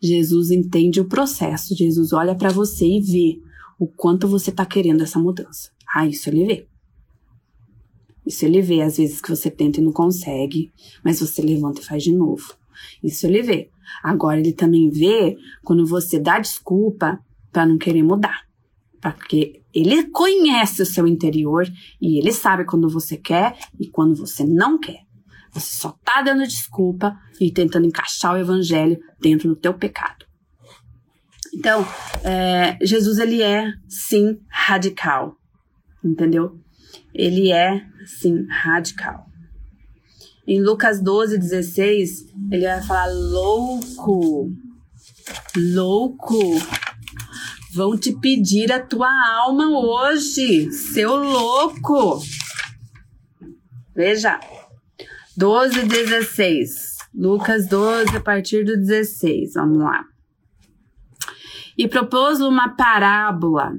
[0.01, 1.77] Jesus entende o processo.
[1.77, 3.43] Jesus olha para você e vê
[3.79, 5.71] o quanto você está querendo essa mudança.
[5.95, 6.67] Ah, isso ele vê.
[8.25, 10.73] Isso ele vê às vezes que você tenta e não consegue,
[11.05, 12.55] mas você levanta e faz de novo.
[13.05, 13.69] Isso ele vê.
[14.03, 17.23] Agora ele também vê quando você dá desculpa
[17.53, 18.47] para não querer mudar.
[19.03, 21.71] Porque ele conhece o seu interior
[22.01, 25.06] e ele sabe quando você quer e quando você não quer.
[25.57, 30.27] Você só tá dando desculpa e tentando encaixar o evangelho dentro do teu pecado.
[31.55, 31.87] Então,
[32.23, 35.35] é, Jesus ele é sim radical,
[36.05, 36.61] entendeu?
[37.15, 39.27] Ele é sim radical.
[40.47, 44.53] Em Lucas 12, 16, ele vai falar: louco,
[45.57, 46.39] louco,
[47.73, 52.23] vão te pedir a tua alma hoje, seu louco.
[53.95, 54.39] Veja,
[55.37, 56.97] 12, 16.
[57.15, 59.53] Lucas 12, a partir do 16.
[59.55, 60.05] Vamos lá.
[61.77, 63.75] E propôs uma parábola,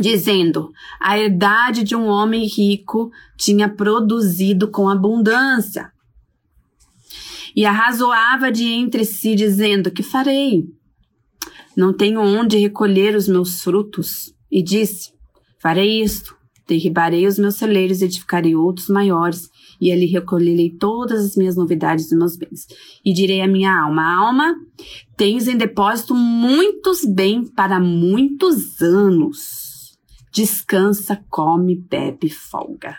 [0.00, 5.92] dizendo: A herdade de um homem rico tinha produzido com abundância.
[7.54, 10.64] E arrazoava de entre si, dizendo: Que farei?
[11.76, 14.34] Não tenho onde recolher os meus frutos.
[14.50, 15.12] E disse:
[15.60, 16.36] Farei isto:
[16.66, 19.51] derribarei os meus celeiros e edificarei outros maiores
[19.82, 22.68] e ali recolherei todas as minhas novidades dos meus bens.
[23.04, 24.54] E direi à minha alma: Alma,
[25.16, 29.98] tens em depósito muitos bens para muitos anos.
[30.32, 32.96] Descansa, come, bebe, folga.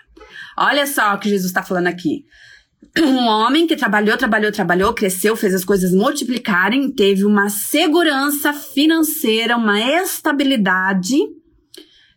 [0.57, 2.25] Olha só o que Jesus está falando aqui.
[2.99, 9.55] Um homem que trabalhou, trabalhou, trabalhou, cresceu, fez as coisas multiplicarem, teve uma segurança financeira,
[9.55, 11.15] uma estabilidade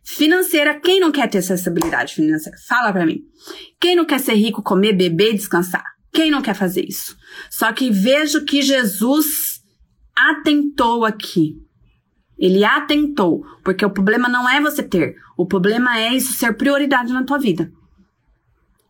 [0.07, 0.79] financeira.
[0.79, 2.57] Quem não quer ter essa estabilidade financeira?
[2.69, 3.23] Fala para mim.
[3.81, 5.85] Quem não quer ser rico, comer, beber descansar?
[6.13, 7.17] Quem não quer fazer isso?
[7.51, 9.61] Só que vejo que Jesus
[10.17, 11.57] atentou aqui.
[12.39, 17.13] Ele atentou, porque o problema não é você ter, o problema é isso ser prioridade
[17.13, 17.71] na tua vida.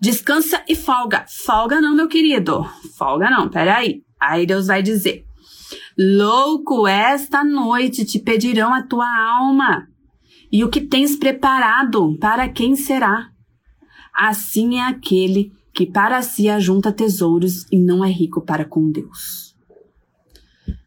[0.00, 1.24] Descansa e folga.
[1.28, 2.64] Folga não, meu querido.
[2.98, 4.02] Folga não, peraí.
[4.20, 5.24] Aí Deus vai dizer:
[5.96, 9.88] Louco, esta noite te pedirão a tua alma
[10.50, 13.30] e o que tens preparado, para quem será?
[14.14, 19.54] Assim é aquele que para si ajunta tesouros e não é rico para com Deus.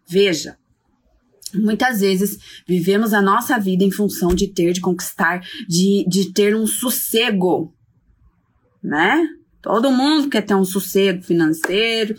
[0.07, 0.57] Veja,
[1.53, 6.55] muitas vezes vivemos a nossa vida em função de ter, de conquistar, de, de ter
[6.55, 7.71] um sossego,
[8.83, 9.27] né?
[9.61, 12.15] Todo mundo quer ter um sossego financeiro,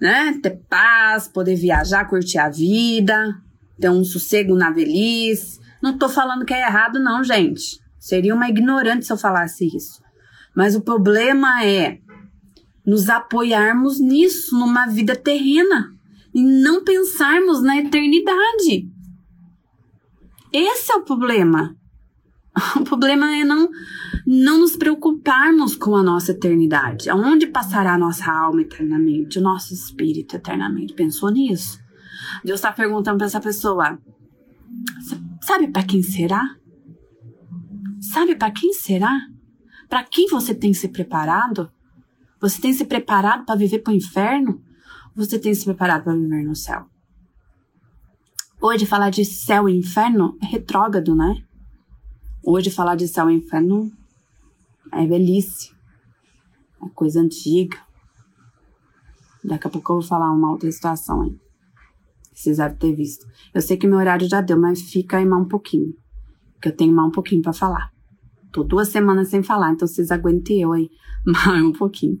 [0.00, 0.38] né?
[0.40, 3.34] Ter paz, poder viajar, curtir a vida,
[3.80, 7.80] ter um sossego na velhice, não tô falando que é errado, não, gente.
[7.98, 10.02] Seria uma ignorante se eu falasse isso.
[10.54, 11.98] Mas o problema é
[12.84, 15.92] nos apoiarmos nisso, numa vida terrena,
[16.34, 18.88] e não pensarmos na eternidade.
[20.52, 21.76] Esse é o problema.
[22.76, 23.70] O problema é não,
[24.26, 27.08] não nos preocuparmos com a nossa eternidade.
[27.08, 30.92] Aonde passará a nossa alma eternamente, o nosso espírito eternamente?
[30.92, 31.78] Pensou nisso?
[32.44, 33.98] Deus está perguntando para essa pessoa:
[35.50, 36.56] Sabe para quem será?
[38.00, 39.18] Sabe para quem será?
[39.88, 41.68] Para quem você tem se preparado?
[42.40, 44.62] Você tem se preparado para viver para o inferno?
[45.16, 46.86] Você tem se preparado para viver no céu?
[48.62, 51.34] Hoje falar de céu e inferno é retrógrado, né?
[52.44, 53.90] Hoje falar de céu e inferno
[54.92, 55.74] é velhice.
[56.80, 57.76] É coisa antiga.
[59.42, 61.49] Daqui a pouco eu vou falar uma outra situação aí.
[62.44, 63.26] Devem ter visto.
[63.54, 65.94] Eu sei que meu horário já deu, mas fica aí mais um pouquinho.
[66.60, 67.90] Que eu tenho mais um pouquinho para falar.
[68.52, 70.90] Tô duas semanas sem falar, então vocês aguentem eu aí
[71.24, 72.18] mais um pouquinho.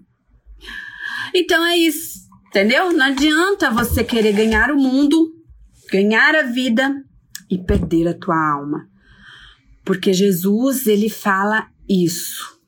[1.34, 2.92] Então é isso, entendeu?
[2.92, 5.32] Não adianta você querer ganhar o mundo,
[5.90, 7.04] ganhar a vida
[7.50, 8.88] e perder a tua alma.
[9.84, 12.60] Porque Jesus, ele fala isso.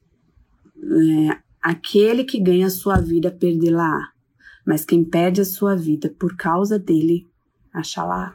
[0.77, 4.09] É, aquele que ganha a sua vida, perdê-la.
[4.67, 7.29] Mas quem perde a sua vida por causa dele,
[7.73, 8.35] Axalá.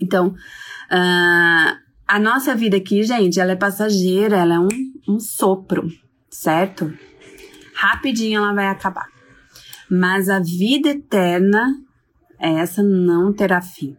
[0.00, 4.68] Então, uh, a nossa vida aqui, gente, ela é passageira, ela é um,
[5.08, 5.88] um sopro,
[6.30, 6.92] certo?
[7.74, 9.08] Rapidinho ela vai acabar.
[9.90, 11.74] Mas a vida eterna,
[12.38, 13.96] essa não terá fim.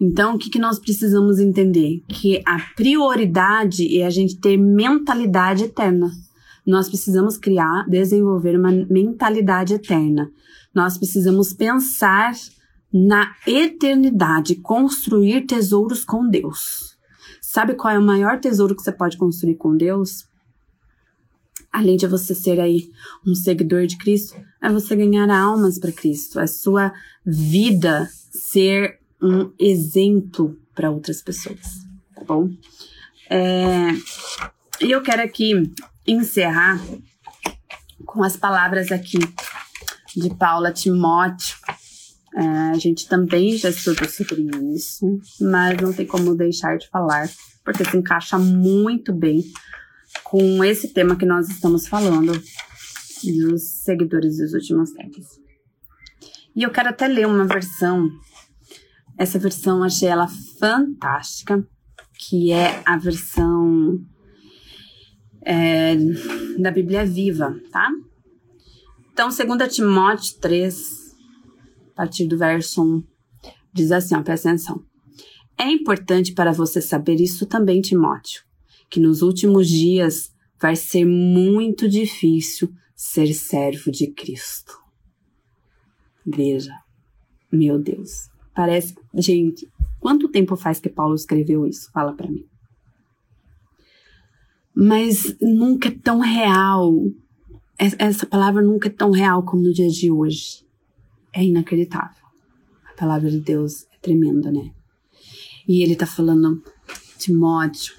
[0.00, 2.04] Então, o que, que nós precisamos entender?
[2.08, 6.10] Que a prioridade é a gente ter mentalidade eterna.
[6.64, 10.30] Nós precisamos criar, desenvolver uma mentalidade eterna.
[10.72, 12.32] Nós precisamos pensar
[12.92, 16.96] na eternidade, construir tesouros com Deus.
[17.40, 20.26] Sabe qual é o maior tesouro que você pode construir com Deus?
[21.72, 22.90] Além de você ser aí
[23.26, 26.92] um seguidor de Cristo, é você ganhar almas para Cristo, a sua
[27.24, 31.84] vida ser um exemplo para outras pessoas,
[32.14, 32.50] tá bom?
[33.28, 33.90] É,
[34.80, 35.70] e eu quero aqui
[36.06, 36.80] encerrar
[38.06, 39.18] com as palavras aqui
[40.16, 41.77] de Paula Timóteo, é,
[42.40, 47.28] a gente também já estudou sobre isso, mas não tem como deixar de falar,
[47.64, 49.42] porque se encaixa muito bem
[50.22, 52.32] com esse tema que nós estamos falando
[53.24, 55.26] dos seguidores dos últimos tempos.
[56.54, 58.08] E eu quero até ler uma versão,
[59.16, 60.28] essa versão achei ela
[60.60, 61.66] fantástica,
[62.18, 63.98] que é a versão
[65.42, 65.96] é,
[66.58, 67.90] da Bíblia Viva, tá?
[69.12, 71.07] Então, 2 Timóteo 3, a
[71.98, 73.04] partir do verso 1,
[73.72, 74.82] diz assim, ó, presta atenção.
[75.58, 78.42] É importante para você saber isso também, Timóteo,
[78.88, 84.78] que nos últimos dias vai ser muito difícil ser servo de Cristo.
[86.24, 86.72] Veja,
[87.50, 89.68] meu Deus, parece, gente,
[89.98, 91.90] quanto tempo faz que Paulo escreveu isso?
[91.90, 92.46] Fala para mim
[94.80, 96.94] mas nunca é tão real.
[97.76, 100.64] Essa palavra nunca é tão real como no dia de hoje.
[101.32, 102.24] É inacreditável.
[102.90, 104.72] A palavra de Deus é tremenda, né?
[105.66, 106.62] E ele tá falando,
[107.18, 107.94] Timóteo,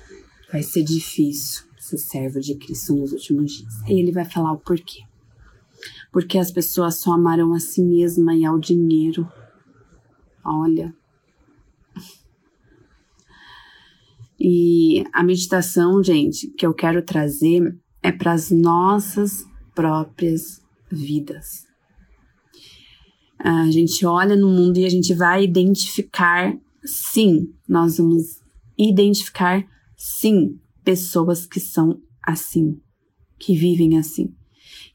[0.52, 3.74] vai ser difícil ser servo de Cristo nos últimos dias.
[3.88, 5.02] E ele vai falar o porquê.
[6.12, 9.28] Porque as pessoas só amarão a si mesma e ao dinheiro.
[10.44, 10.94] Olha,
[14.40, 21.69] E a meditação, gente, que eu quero trazer é para as nossas próprias vidas.
[23.40, 28.42] A gente olha no mundo e a gente vai identificar, sim, nós vamos
[28.78, 29.66] identificar,
[29.96, 32.80] sim, pessoas que são assim,
[33.38, 34.34] que vivem assim.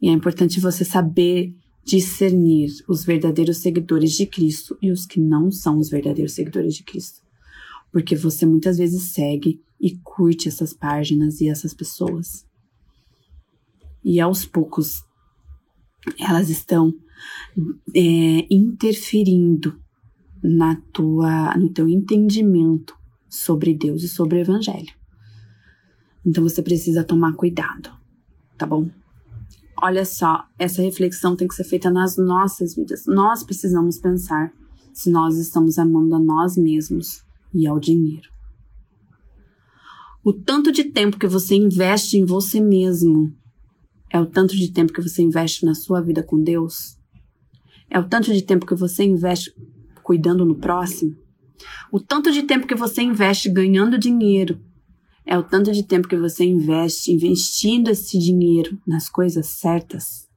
[0.01, 5.51] E é importante você saber discernir os verdadeiros seguidores de Cristo e os que não
[5.51, 7.25] são os verdadeiros seguidores de Cristo
[7.95, 12.45] porque você muitas vezes segue e curte essas páginas e essas pessoas.
[14.03, 15.05] E aos poucos
[16.19, 16.93] elas estão
[17.95, 19.79] é, interferindo
[20.43, 22.95] na tua, no teu entendimento
[23.29, 24.93] sobre Deus e sobre o Evangelho.
[26.25, 27.91] Então você precisa tomar cuidado,
[28.57, 28.89] tá bom?
[29.83, 33.05] Olha só, essa reflexão tem que ser feita nas nossas vidas.
[33.07, 34.53] Nós precisamos pensar
[34.93, 38.29] se nós estamos amando a nós mesmos e ao dinheiro.
[40.25, 43.35] O tanto de tempo que você investe em você mesmo
[44.15, 46.97] é o tanto de tempo que você investe na sua vida com Deus?
[47.91, 49.53] É o tanto de tempo que você investe
[50.05, 51.17] cuidando no próximo?
[51.91, 54.61] O tanto de tempo que você investe ganhando dinheiro
[55.27, 60.29] é o tanto de tempo que você investe investindo esse dinheiro nas coisas certas,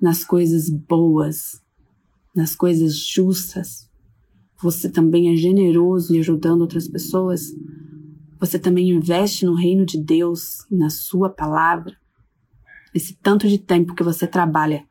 [0.00, 1.60] nas coisas boas,
[2.34, 3.90] nas coisas justas,
[4.58, 7.54] você também é generoso e ajudando outras pessoas?
[8.40, 11.94] Você também investe no reino de Deus e na sua palavra?
[12.96, 14.82] Esse tanto de tempo que você trabalha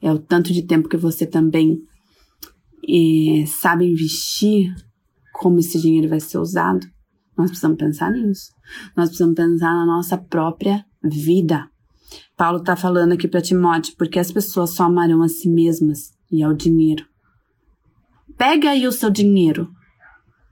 [0.00, 1.80] é o tanto de tempo que você também
[2.82, 4.74] é, sabe investir
[5.32, 6.84] como esse dinheiro vai ser usado?
[7.38, 8.50] Nós precisamos pensar nisso.
[8.96, 11.70] Nós precisamos pensar na nossa própria vida.
[12.36, 16.42] Paulo está falando aqui para Timóteo, porque as pessoas só amarão a si mesmas e
[16.42, 17.06] ao dinheiro.
[18.36, 19.70] Pega aí o seu dinheiro.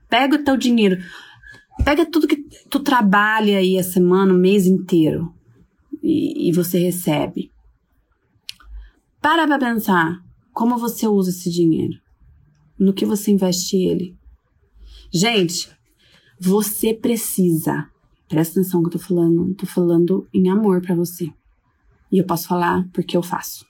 [0.09, 1.03] Pega o teu dinheiro.
[1.83, 2.37] Pega tudo que
[2.69, 5.35] tu trabalha aí a semana, o mês inteiro.
[6.01, 7.51] E, e você recebe.
[9.21, 10.23] Para pra pensar
[10.53, 11.99] como você usa esse dinheiro.
[12.77, 14.17] No que você investe ele.
[15.13, 15.69] Gente,
[16.39, 17.87] você precisa.
[18.27, 19.53] Presta atenção que eu tô falando.
[19.55, 21.31] Tô falando em amor para você.
[22.11, 23.65] E eu posso falar porque eu faço.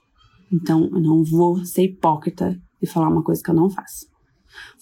[0.51, 4.07] Então, eu não vou ser hipócrita e falar uma coisa que eu não faço.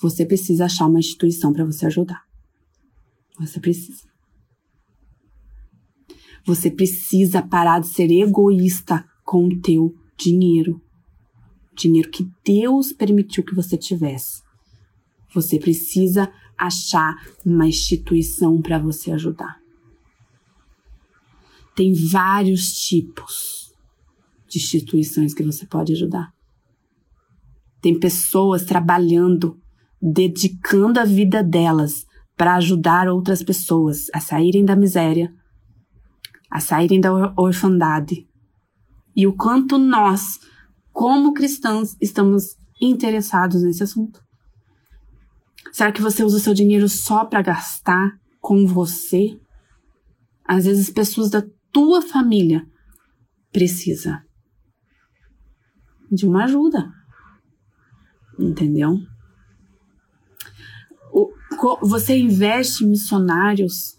[0.02, 2.24] Você precisa achar uma instituição para você ajudar.
[3.40, 4.09] Você precisa.
[6.46, 10.82] Você precisa parar de ser egoísta com o teu dinheiro.
[11.76, 14.42] Dinheiro que Deus permitiu que você tivesse.
[15.34, 19.60] Você precisa achar uma instituição para você ajudar.
[21.76, 23.74] Tem vários tipos
[24.48, 26.34] de instituições que você pode ajudar.
[27.82, 29.58] Tem pessoas trabalhando,
[30.02, 32.06] dedicando a vida delas
[32.36, 35.34] para ajudar outras pessoas a saírem da miséria,
[36.50, 38.28] a saírem da orfandade.
[39.16, 40.40] E o quanto nós,
[40.92, 44.22] como cristãos, estamos interessados nesse assunto.
[45.72, 49.40] Será que você usa o seu dinheiro só para gastar com você?
[50.48, 52.66] Às vezes pessoas da tua família
[53.52, 54.24] precisa
[56.12, 57.00] de uma ajuda
[58.40, 58.98] entendeu?
[61.12, 61.32] O,
[61.82, 63.99] você investe em missionários,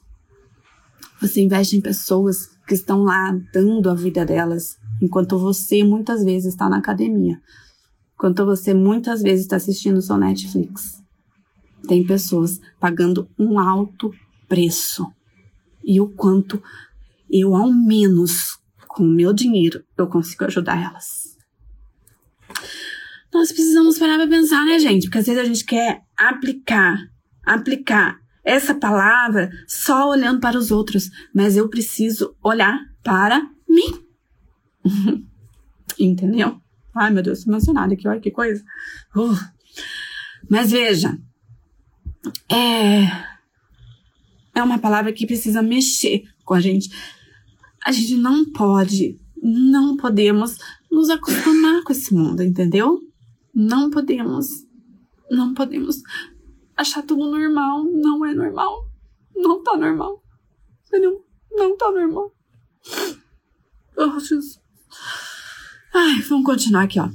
[1.20, 6.52] você investe em pessoas que estão lá dando a vida delas, enquanto você muitas vezes
[6.52, 7.40] está na academia,
[8.14, 11.02] enquanto você muitas vezes está assistindo seu Netflix.
[11.86, 14.12] Tem pessoas pagando um alto
[14.48, 15.06] preço.
[15.82, 16.62] E o quanto
[17.30, 21.30] eu, ao menos, com o meu dinheiro, eu consigo ajudar elas
[23.32, 25.04] nós precisamos parar pra pensar, né, gente?
[25.04, 26.98] Porque às vezes a gente quer aplicar,
[27.44, 34.04] aplicar essa palavra só olhando para os outros, mas eu preciso olhar para mim.
[35.98, 36.60] Entendeu?
[36.94, 38.64] Ai, meu Deus, emocionada aqui, olha que coisa.
[39.14, 39.36] Uh.
[40.48, 41.16] Mas veja,
[42.48, 43.04] é,
[44.54, 46.90] é uma palavra que precisa mexer com a gente.
[47.84, 50.56] A gente não pode, não podemos
[50.90, 53.00] nos acostumar com esse mundo, entendeu?
[53.54, 54.48] Não podemos,
[55.30, 56.02] não podemos
[56.80, 57.84] achar tudo normal.
[57.84, 58.88] Não é normal.
[59.34, 60.22] Não tá normal.
[60.86, 61.24] Entendeu?
[61.50, 62.34] Não tá normal.
[63.96, 64.60] Oh, Jesus.
[65.92, 67.08] Ai, vamos continuar aqui, ó.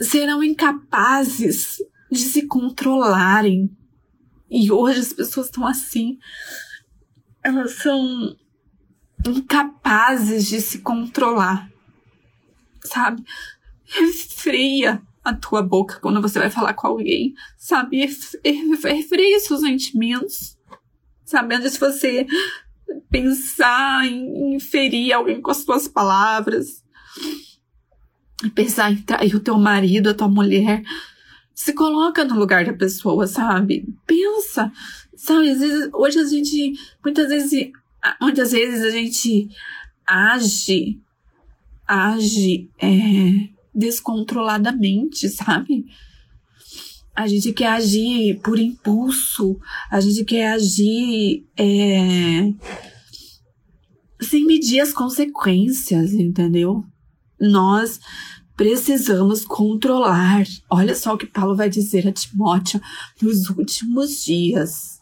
[0.00, 1.78] Serão incapazes
[2.10, 3.76] de se controlarem.
[4.48, 6.18] E hoje as pessoas estão assim.
[7.42, 8.36] Elas são
[9.26, 11.70] incapazes de se controlar.
[12.84, 13.24] Sabe?
[13.84, 18.08] Refreia a tua boca quando você vai falar com alguém, sabe?
[18.44, 20.56] Refreia seus sentimentos,
[21.24, 21.56] sabe?
[21.56, 22.26] Antes de você
[23.10, 26.84] pensar em, ferir alguém com as suas palavras,
[28.54, 30.84] pensar em trair o teu marido, a tua mulher,
[31.52, 33.84] se coloca no lugar da pessoa, sabe?
[34.06, 34.72] Pensa,
[35.16, 35.50] sabe?
[35.50, 36.72] Às vezes, hoje a gente,
[37.04, 37.72] muitas vezes,
[38.20, 39.48] muitas vezes a gente
[40.06, 41.00] age,
[41.88, 45.84] age, é, descontroladamente, sabe?
[47.14, 49.58] A gente quer agir por impulso,
[49.90, 52.52] a gente quer agir é,
[54.20, 56.84] sem medir as consequências, entendeu?
[57.40, 58.00] Nós
[58.56, 60.44] precisamos controlar.
[60.70, 62.80] Olha só o que Paulo vai dizer a Timóteo
[63.20, 65.00] nos últimos dias.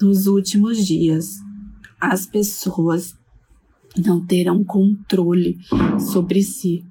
[0.00, 1.36] Nos últimos dias,
[2.00, 3.14] as pessoas
[3.96, 5.58] não terão controle
[6.12, 6.84] sobre si.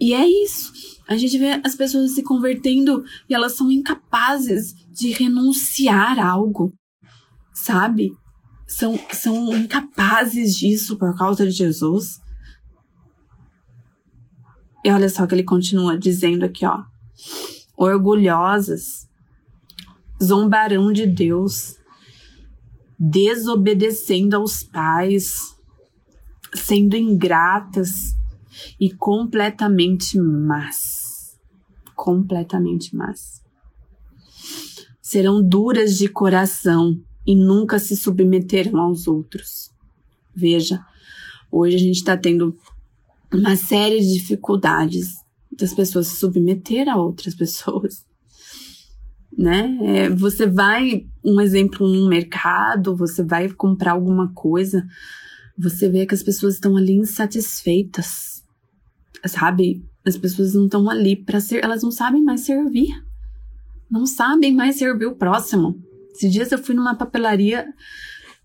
[0.00, 0.72] E é isso.
[1.06, 6.72] A gente vê as pessoas se convertendo e elas são incapazes de renunciar a algo,
[7.52, 8.12] sabe?
[8.66, 12.20] São, são incapazes disso por causa de Jesus.
[14.84, 16.82] E olha só que ele continua dizendo aqui, ó.
[17.76, 19.08] Orgulhosas
[20.22, 21.76] zombarão de Deus,
[22.98, 25.56] desobedecendo aos pais,
[26.54, 28.14] sendo ingratas,
[28.80, 31.38] e completamente más.
[31.94, 33.42] Completamente más.
[35.02, 39.70] Serão duras de coração e nunca se submeterão aos outros.
[40.34, 40.82] Veja,
[41.52, 42.56] hoje a gente está tendo
[43.30, 45.16] uma série de dificuldades
[45.52, 48.06] das pessoas se submeter a outras pessoas.
[49.38, 49.78] Né?
[49.82, 54.84] É, você vai, um exemplo, num mercado, você vai comprar alguma coisa,
[55.56, 58.29] você vê que as pessoas estão ali insatisfeitas
[59.26, 59.84] sabe?
[60.06, 62.88] As pessoas não estão ali para ser, elas não sabem mais servir.
[63.90, 65.78] Não sabem mais servir o próximo.
[66.12, 67.66] Esses dias eu fui numa papelaria,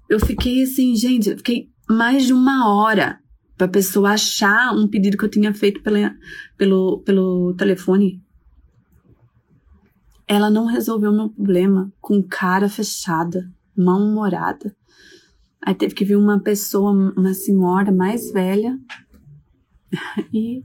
[0.09, 3.19] eu fiquei assim, gente, eu fiquei mais de uma hora
[3.57, 6.13] para a pessoa achar um pedido que eu tinha feito pela,
[6.57, 8.21] pelo, pelo telefone.
[10.27, 14.75] Ela não resolveu meu problema com cara fechada, mal-humorada.
[15.65, 18.77] Aí teve que vir uma pessoa, uma senhora mais velha,
[20.33, 20.63] e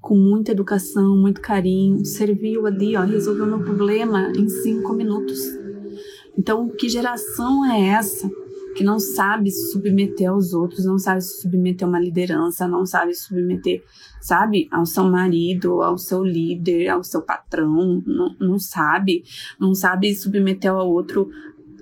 [0.00, 5.40] com muita educação, muito carinho, serviu ali, ó, resolveu meu problema em cinco minutos.
[6.38, 8.30] Então, que geração é essa
[8.76, 12.84] que não sabe se submeter aos outros, não sabe se submeter a uma liderança, não
[12.84, 13.82] sabe se submeter,
[14.20, 19.24] sabe, ao seu marido, ao seu líder, ao seu patrão, não, não sabe,
[19.58, 21.30] não sabe submeter ao outro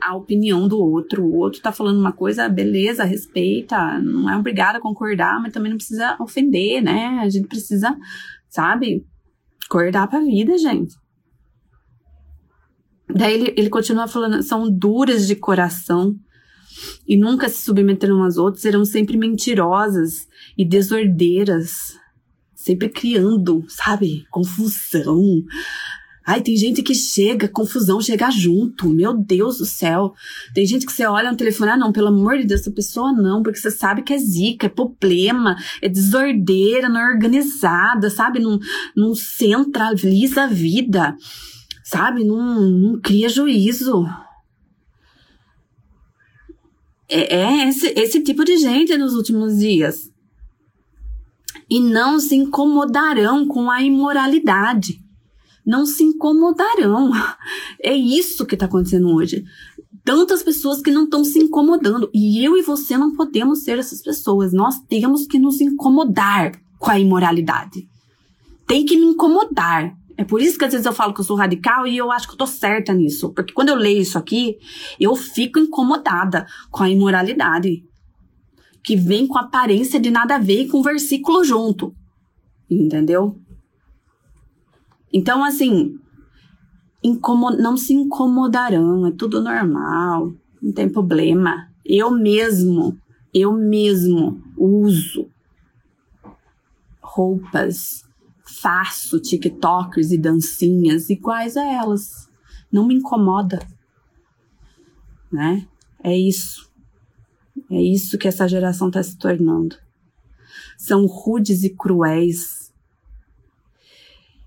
[0.04, 1.24] a opinião do outro.
[1.24, 5.70] O outro tá falando uma coisa, beleza, respeita, não é obrigado a concordar, mas também
[5.70, 7.20] não precisa ofender, né?
[7.22, 7.96] A gente precisa,
[8.48, 9.06] sabe,
[9.64, 10.94] acordar pra vida, gente.
[13.08, 16.16] Daí ele, ele continua falando, são duras de coração
[17.06, 20.26] e nunca se submeteram às outras, serão sempre mentirosas
[20.58, 21.96] e desordeiras,
[22.54, 25.22] sempre criando, sabe, confusão,
[26.26, 28.88] Ai, tem gente que chega, confusão, chega junto.
[28.88, 30.14] Meu Deus do céu.
[30.54, 33.12] Tem gente que você olha no telefone, ah, não, pelo amor de Deus, essa pessoa
[33.12, 38.40] não, porque você sabe que é zica, é problema, é desordeira, não é organizada, sabe?
[38.40, 38.58] Não,
[38.96, 41.14] não centraliza a vida,
[41.84, 42.24] sabe?
[42.24, 44.06] Não, não cria juízo.
[47.06, 50.10] É, é esse, esse tipo de gente nos últimos dias.
[51.68, 55.03] E não se incomodarão com a imoralidade
[55.64, 57.10] não se incomodarão.
[57.82, 59.44] É isso que está acontecendo hoje.
[60.04, 62.10] Tantas pessoas que não estão se incomodando.
[62.12, 64.52] E eu e você não podemos ser essas pessoas.
[64.52, 67.88] Nós temos que nos incomodar com a imoralidade.
[68.66, 69.96] Tem que me incomodar.
[70.16, 72.28] É por isso que às vezes eu falo que eu sou radical e eu acho
[72.28, 73.30] que eu tô certa nisso.
[73.32, 74.58] Porque quando eu leio isso aqui,
[75.00, 77.84] eu fico incomodada com a imoralidade.
[78.82, 81.94] Que vem com aparência de nada a ver e com versículo junto.
[82.70, 83.38] Entendeu?
[85.14, 85.96] Então, assim,
[87.60, 91.70] não se incomodarão, é tudo normal, não tem problema.
[91.84, 92.98] Eu mesmo,
[93.32, 95.30] eu mesmo uso
[97.00, 98.04] roupas
[98.44, 102.28] faço TikTokers e dancinhas iguais a elas.
[102.72, 103.64] Não me incomoda.
[105.30, 105.68] Né?
[106.02, 106.68] É isso.
[107.70, 109.76] É isso que essa geração está se tornando.
[110.76, 112.63] São rudes e cruéis.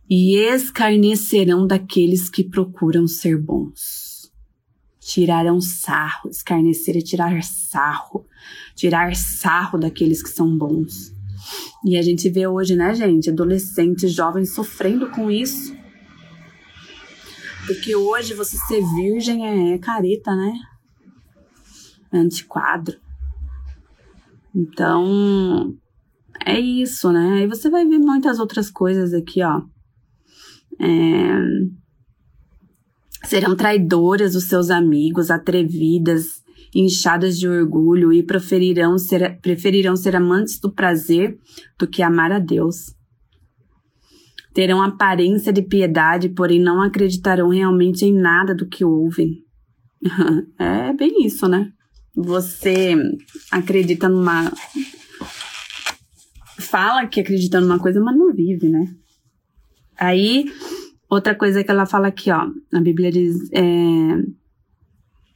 [0.10, 4.32] E escarnecerão daqueles que procuram ser bons.
[5.00, 6.30] Tirarão sarro.
[6.30, 8.26] Escarnecer é tirar sarro.
[8.76, 11.18] Tirar sarro daqueles que são bons
[11.86, 15.76] e a gente vê hoje, né, gente, adolescentes, jovens sofrendo com isso.
[17.66, 20.54] Porque hoje você ser virgem é careta, né?
[22.12, 22.98] É antiquadro.
[24.56, 25.76] Então,
[26.46, 27.42] é isso, né?
[27.42, 29.62] Aí você vai ver muitas outras coisas aqui, ó.
[30.80, 31.78] É...
[33.28, 36.42] Serão traidoras os seus amigos, atrevidas,
[36.74, 41.38] inchadas de orgulho e preferirão ser, preferirão ser amantes do prazer
[41.78, 42.96] do que amar a Deus.
[44.54, 49.44] Terão aparência de piedade, porém não acreditarão realmente em nada do que ouvem.
[50.58, 51.72] é bem isso, né?
[52.16, 52.96] Você
[53.52, 54.52] acredita numa.
[56.60, 58.88] Fala que acredita numa coisa, mas não vive, né?
[59.98, 60.46] Aí,
[61.10, 62.48] outra coisa que ela fala aqui, ó.
[62.74, 63.50] A Bíblia diz.
[63.52, 63.62] É,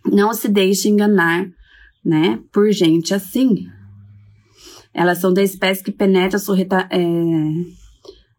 [0.06, 1.48] não se deixe enganar,
[2.04, 3.68] né, por gente assim.
[4.94, 6.98] Elas são da espécie que penetra sorreta, é,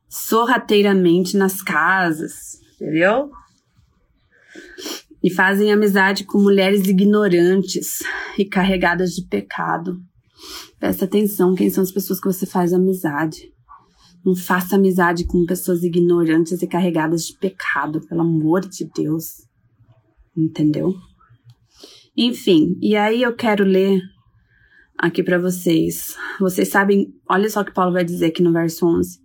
[0.08, 3.30] sorrateiramente nas casas, entendeu?
[5.22, 8.00] E fazem amizade com mulheres ignorantes
[8.36, 9.98] e carregadas de pecado.
[10.78, 13.51] Presta atenção quem são as pessoas que você faz amizade.
[14.24, 19.46] Não faça amizade com pessoas ignorantes e carregadas de pecado, pelo amor de Deus.
[20.36, 20.94] Entendeu?
[22.16, 24.00] Enfim, e aí eu quero ler
[24.98, 26.16] aqui para vocês.
[26.38, 29.18] Vocês sabem, olha só o que Paulo vai dizer aqui no verso 11.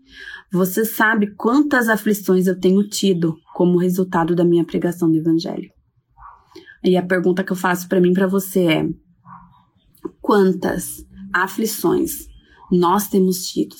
[0.52, 5.70] Você sabe quantas aflições eu tenho tido como resultado da minha pregação do evangelho.
[6.84, 8.90] E a pergunta que eu faço para mim para você é:
[10.22, 12.28] quantas aflições
[12.72, 13.76] nós temos tido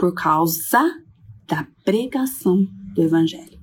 [0.00, 0.80] por causa
[1.46, 3.60] da pregação do evangelho?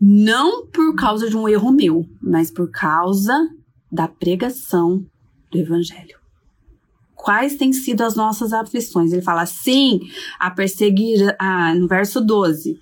[0.00, 3.32] Não por causa de um erro meu, mas por causa
[3.90, 5.06] da pregação
[5.48, 6.18] do Evangelho.
[7.14, 9.12] Quais têm sido as nossas aflições?
[9.12, 10.00] Ele fala, sim,
[10.40, 12.80] a perseguir, ah, no verso 12.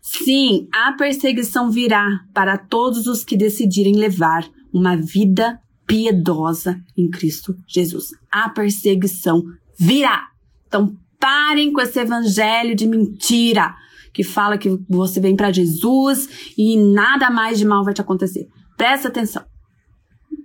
[0.00, 7.56] Sim, a perseguição virá para todos os que decidirem levar uma vida piedosa em Cristo
[7.66, 8.10] Jesus.
[8.30, 9.42] A perseguição
[9.76, 10.28] virá.
[10.68, 13.74] Então, parem com esse evangelho de mentira
[14.12, 18.48] que fala que você vem para Jesus e nada mais de mal vai te acontecer.
[18.76, 19.44] Presta atenção.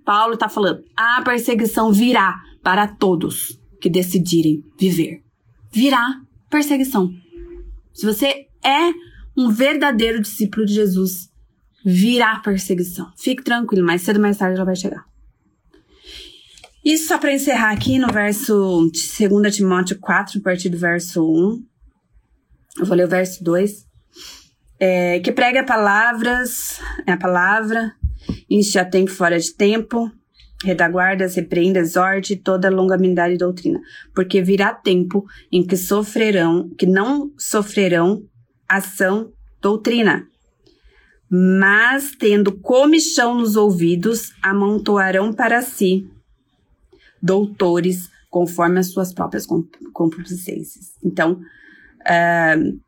[0.03, 5.23] Paulo está falando: a perseguição virá para todos que decidirem viver.
[5.71, 7.09] Virá perseguição.
[7.93, 8.93] Se você é
[9.37, 11.29] um verdadeiro discípulo de Jesus,
[11.85, 13.11] virá perseguição.
[13.17, 15.10] Fique tranquilo, mais cedo ou mais tarde ela vai chegar.
[16.83, 18.89] E só para encerrar aqui no verso
[19.19, 21.63] 2 Timóteo 4, a partir do verso 1.
[22.79, 23.85] Eu vou ler o verso 2.
[24.79, 27.93] É, que prega palavras, é a palavra,
[28.49, 30.11] Inste a tempo fora de tempo,
[30.63, 33.79] redaguardas, repreenda, exorte toda longanimidade e doutrina,
[34.13, 38.23] porque virá tempo em que sofrerão, que não sofrerão
[38.67, 39.31] ação
[39.61, 40.27] doutrina,
[41.29, 46.09] mas tendo comichão nos ouvidos, amontoarão para si
[47.21, 49.45] doutores conforme as suas próprias
[49.93, 50.93] concupiscências.
[51.03, 51.41] Então,
[52.01, 52.79] uh,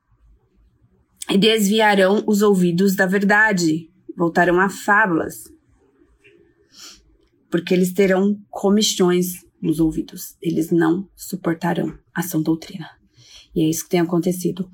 [1.38, 5.43] desviarão os ouvidos da verdade, voltarão a fábulas,
[7.51, 12.88] porque eles terão comichões nos ouvidos, eles não suportarão a sã doutrina.
[13.55, 14.69] E é isso que tem acontecido.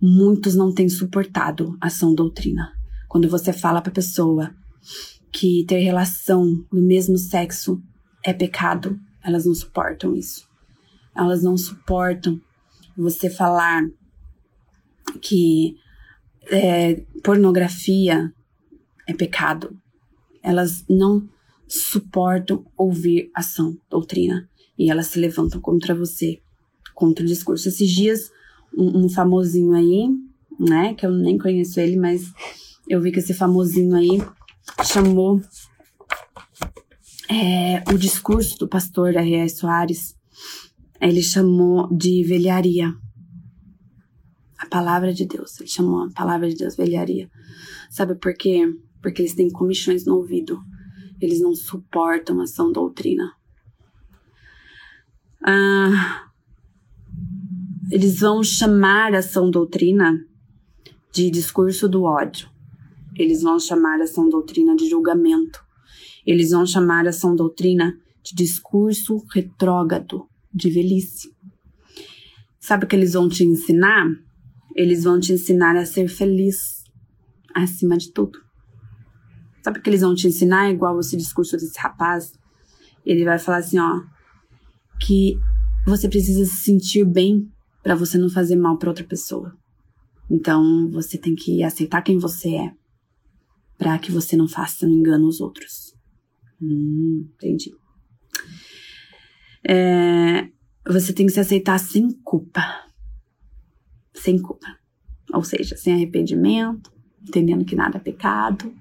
[0.00, 2.72] Muitos não têm suportado a sã doutrina.
[3.08, 4.54] Quando você fala para pessoa
[5.30, 7.82] que ter relação do mesmo sexo
[8.24, 10.48] é pecado, elas não suportam isso.
[11.14, 12.40] Elas não suportam
[12.96, 13.82] você falar
[15.20, 15.76] que
[16.50, 18.32] é, pornografia
[19.06, 19.76] é pecado.
[20.42, 21.28] Elas não
[21.68, 26.40] suportam ouvir ação, doutrina, e elas se levantam contra você,
[26.94, 27.68] contra o discurso.
[27.68, 28.30] Esses dias,
[28.76, 30.08] um, um famosinho aí,
[30.58, 30.94] né?
[30.94, 32.32] Que eu nem conheço ele, mas
[32.88, 34.22] eu vi que esse famosinho aí
[34.84, 35.40] chamou
[37.32, 39.48] é, o discurso do pastor R.R.
[39.48, 40.14] Soares.
[41.00, 42.94] Ele chamou de velharia.
[44.58, 45.58] A palavra de Deus.
[45.58, 47.30] Ele chamou a palavra de Deus velharia.
[47.90, 48.66] Sabe por quê?
[49.00, 50.60] Porque eles têm comichões no ouvido.
[51.20, 53.32] Eles não suportam a sã doutrina.
[55.42, 56.28] Ah,
[57.90, 60.24] eles vão chamar a sã doutrina
[61.12, 62.48] de discurso do ódio.
[63.16, 65.71] Eles vão chamar a sã doutrina de julgamento.
[66.26, 71.34] Eles vão chamar a sã doutrina de discurso retrógrado, de velhice.
[72.60, 74.06] Sabe o que eles vão te ensinar?
[74.76, 76.84] Eles vão te ensinar a ser feliz
[77.54, 78.38] acima de tudo.
[79.62, 80.70] Sabe o que eles vão te ensinar?
[80.70, 82.32] Igual esse discurso desse rapaz.
[83.04, 84.00] Ele vai falar assim, ó,
[85.00, 85.36] que
[85.84, 87.48] você precisa se sentir bem
[87.82, 89.52] para você não fazer mal para outra pessoa.
[90.30, 92.72] Então, você tem que aceitar quem você é,
[93.76, 95.81] para que você não faça engano aos outros.
[96.62, 97.74] Hum, entendi.
[99.68, 100.48] É,
[100.86, 102.62] você tem que se aceitar sem culpa.
[104.14, 104.66] Sem culpa.
[105.32, 108.72] Ou seja, sem arrependimento, entendendo que nada é pecado.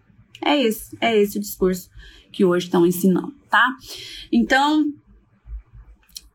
[0.43, 1.89] É esse, é esse o discurso
[2.31, 3.63] que hoje estão ensinando, tá?
[4.31, 4.91] Então,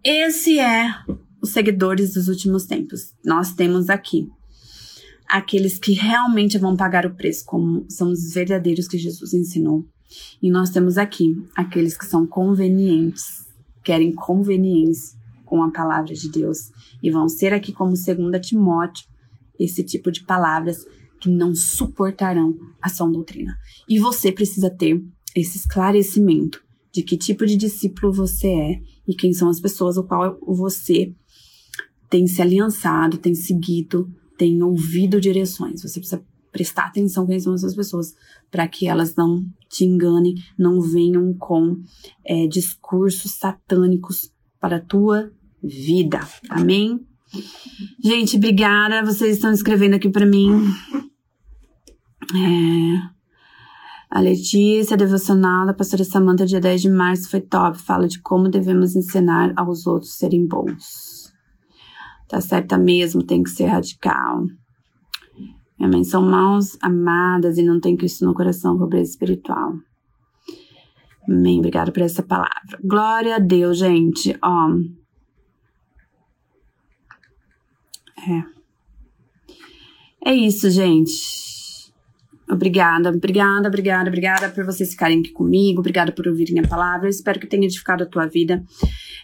[0.02, 0.94] esse é
[1.40, 3.14] os seguidores dos últimos tempos.
[3.24, 4.30] Nós temos aqui
[5.28, 9.84] aqueles que realmente vão pagar o preço, como são os verdadeiros que Jesus ensinou.
[10.42, 13.46] E nós temos aqui aqueles que são convenientes,
[13.82, 16.70] querem conveniência com a palavra de Deus
[17.02, 19.06] e vão ser aqui como segunda Timóteo,
[19.58, 20.84] esse tipo de palavras
[21.20, 23.56] que não suportarão a sã doutrina.
[23.88, 25.02] E você precisa ter
[25.34, 26.62] esse esclarecimento
[26.92, 31.14] de que tipo de discípulo você é e quem são as pessoas ao qual você
[32.08, 35.82] tem se aliançado, tem seguido, tem ouvido direções.
[35.82, 36.24] Você precisa
[36.56, 38.14] prestar atenção são essas pessoas
[38.50, 41.76] para que elas não te enganem, não venham com
[42.24, 45.30] é, discursos satânicos para a tua
[45.62, 46.20] vida.
[46.48, 47.06] Amém?
[48.02, 49.04] Gente, obrigada.
[49.04, 50.48] Vocês estão escrevendo aqui para mim.
[52.34, 53.16] É,
[54.10, 57.78] a Letícia, devocional da pastora Samanta, dia 10 de março, foi top.
[57.78, 61.30] Fala de como devemos ensinar aos outros serem bons.
[62.26, 64.46] Tá certa mesmo, tem que ser radical.
[65.78, 69.74] Minha mãe são mãos amadas e não tem Cristo no coração, pobreza espiritual.
[71.28, 71.58] Amém.
[71.58, 72.78] Obrigada por essa palavra.
[72.82, 74.36] Glória a Deus, gente.
[74.42, 74.70] Ó.
[78.28, 78.56] É.
[80.24, 81.46] É isso, gente.
[82.48, 87.06] Obrigada, obrigada, obrigada, obrigada por vocês ficarem aqui comigo, obrigada por ouvirem a palavra.
[87.06, 88.64] Eu espero que tenha edificado a tua vida.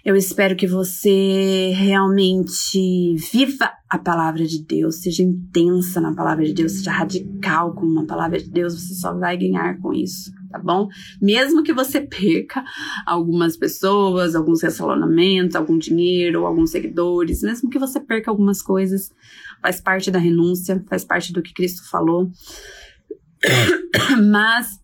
[0.04, 6.52] Eu espero que você realmente viva a palavra de Deus, seja intensa na palavra de
[6.52, 10.58] Deus, seja radical com uma palavra de Deus, você só vai ganhar com isso, tá
[10.58, 10.88] bom?
[11.20, 12.64] Mesmo que você perca
[13.06, 19.12] algumas pessoas, alguns relacionamentos, algum dinheiro, alguns seguidores, mesmo que você perca algumas coisas,
[19.60, 22.28] faz parte da renúncia, faz parte do que Cristo falou.
[24.32, 24.80] Mas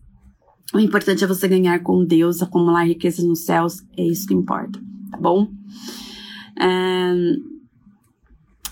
[0.73, 4.79] o importante é você ganhar com Deus, acumular riquezas nos céus, é isso que importa,
[5.11, 5.47] tá bom?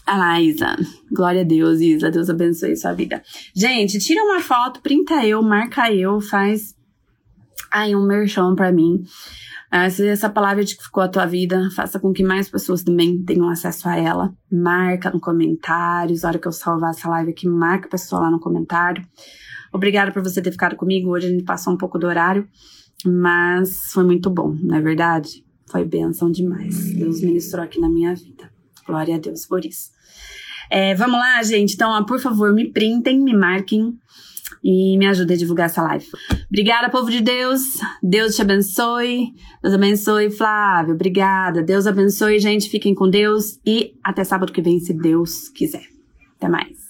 [0.09, 0.73] Ah lá, Isa.
[1.11, 2.09] Glória a Deus, Isa.
[2.09, 3.21] Deus abençoe sua vida.
[3.53, 6.73] Gente, tira uma foto, printa eu, marca eu, faz
[7.69, 9.03] aí um merchan pra mim.
[9.67, 13.49] Uh, se essa palavra edificou a tua vida, faça com que mais pessoas também tenham
[13.49, 14.33] acesso a ela.
[14.49, 16.21] Marca no comentários.
[16.21, 19.05] Na hora que eu salvar essa live aqui, marca a pessoa lá no comentário.
[19.73, 21.09] Obrigada por você ter ficado comigo.
[21.09, 22.47] Hoje a gente passou um pouco do horário,
[23.05, 25.45] mas foi muito bom, não é verdade?
[25.69, 26.93] Foi bênção demais.
[26.93, 28.49] Deus ministrou aqui na minha vida.
[28.85, 29.91] Glória a Deus por isso.
[30.69, 31.75] É, vamos lá, gente.
[31.75, 33.97] Então, ó, por favor, me printem, me marquem
[34.63, 36.05] e me ajudem a divulgar essa live.
[36.47, 37.77] Obrigada, povo de Deus.
[38.01, 39.33] Deus te abençoe.
[39.61, 40.93] Deus abençoe, Flávio.
[40.93, 41.61] Obrigada.
[41.61, 42.69] Deus abençoe, gente.
[42.69, 45.85] Fiquem com Deus e até sábado que vem, se Deus quiser.
[46.37, 46.86] Até mais.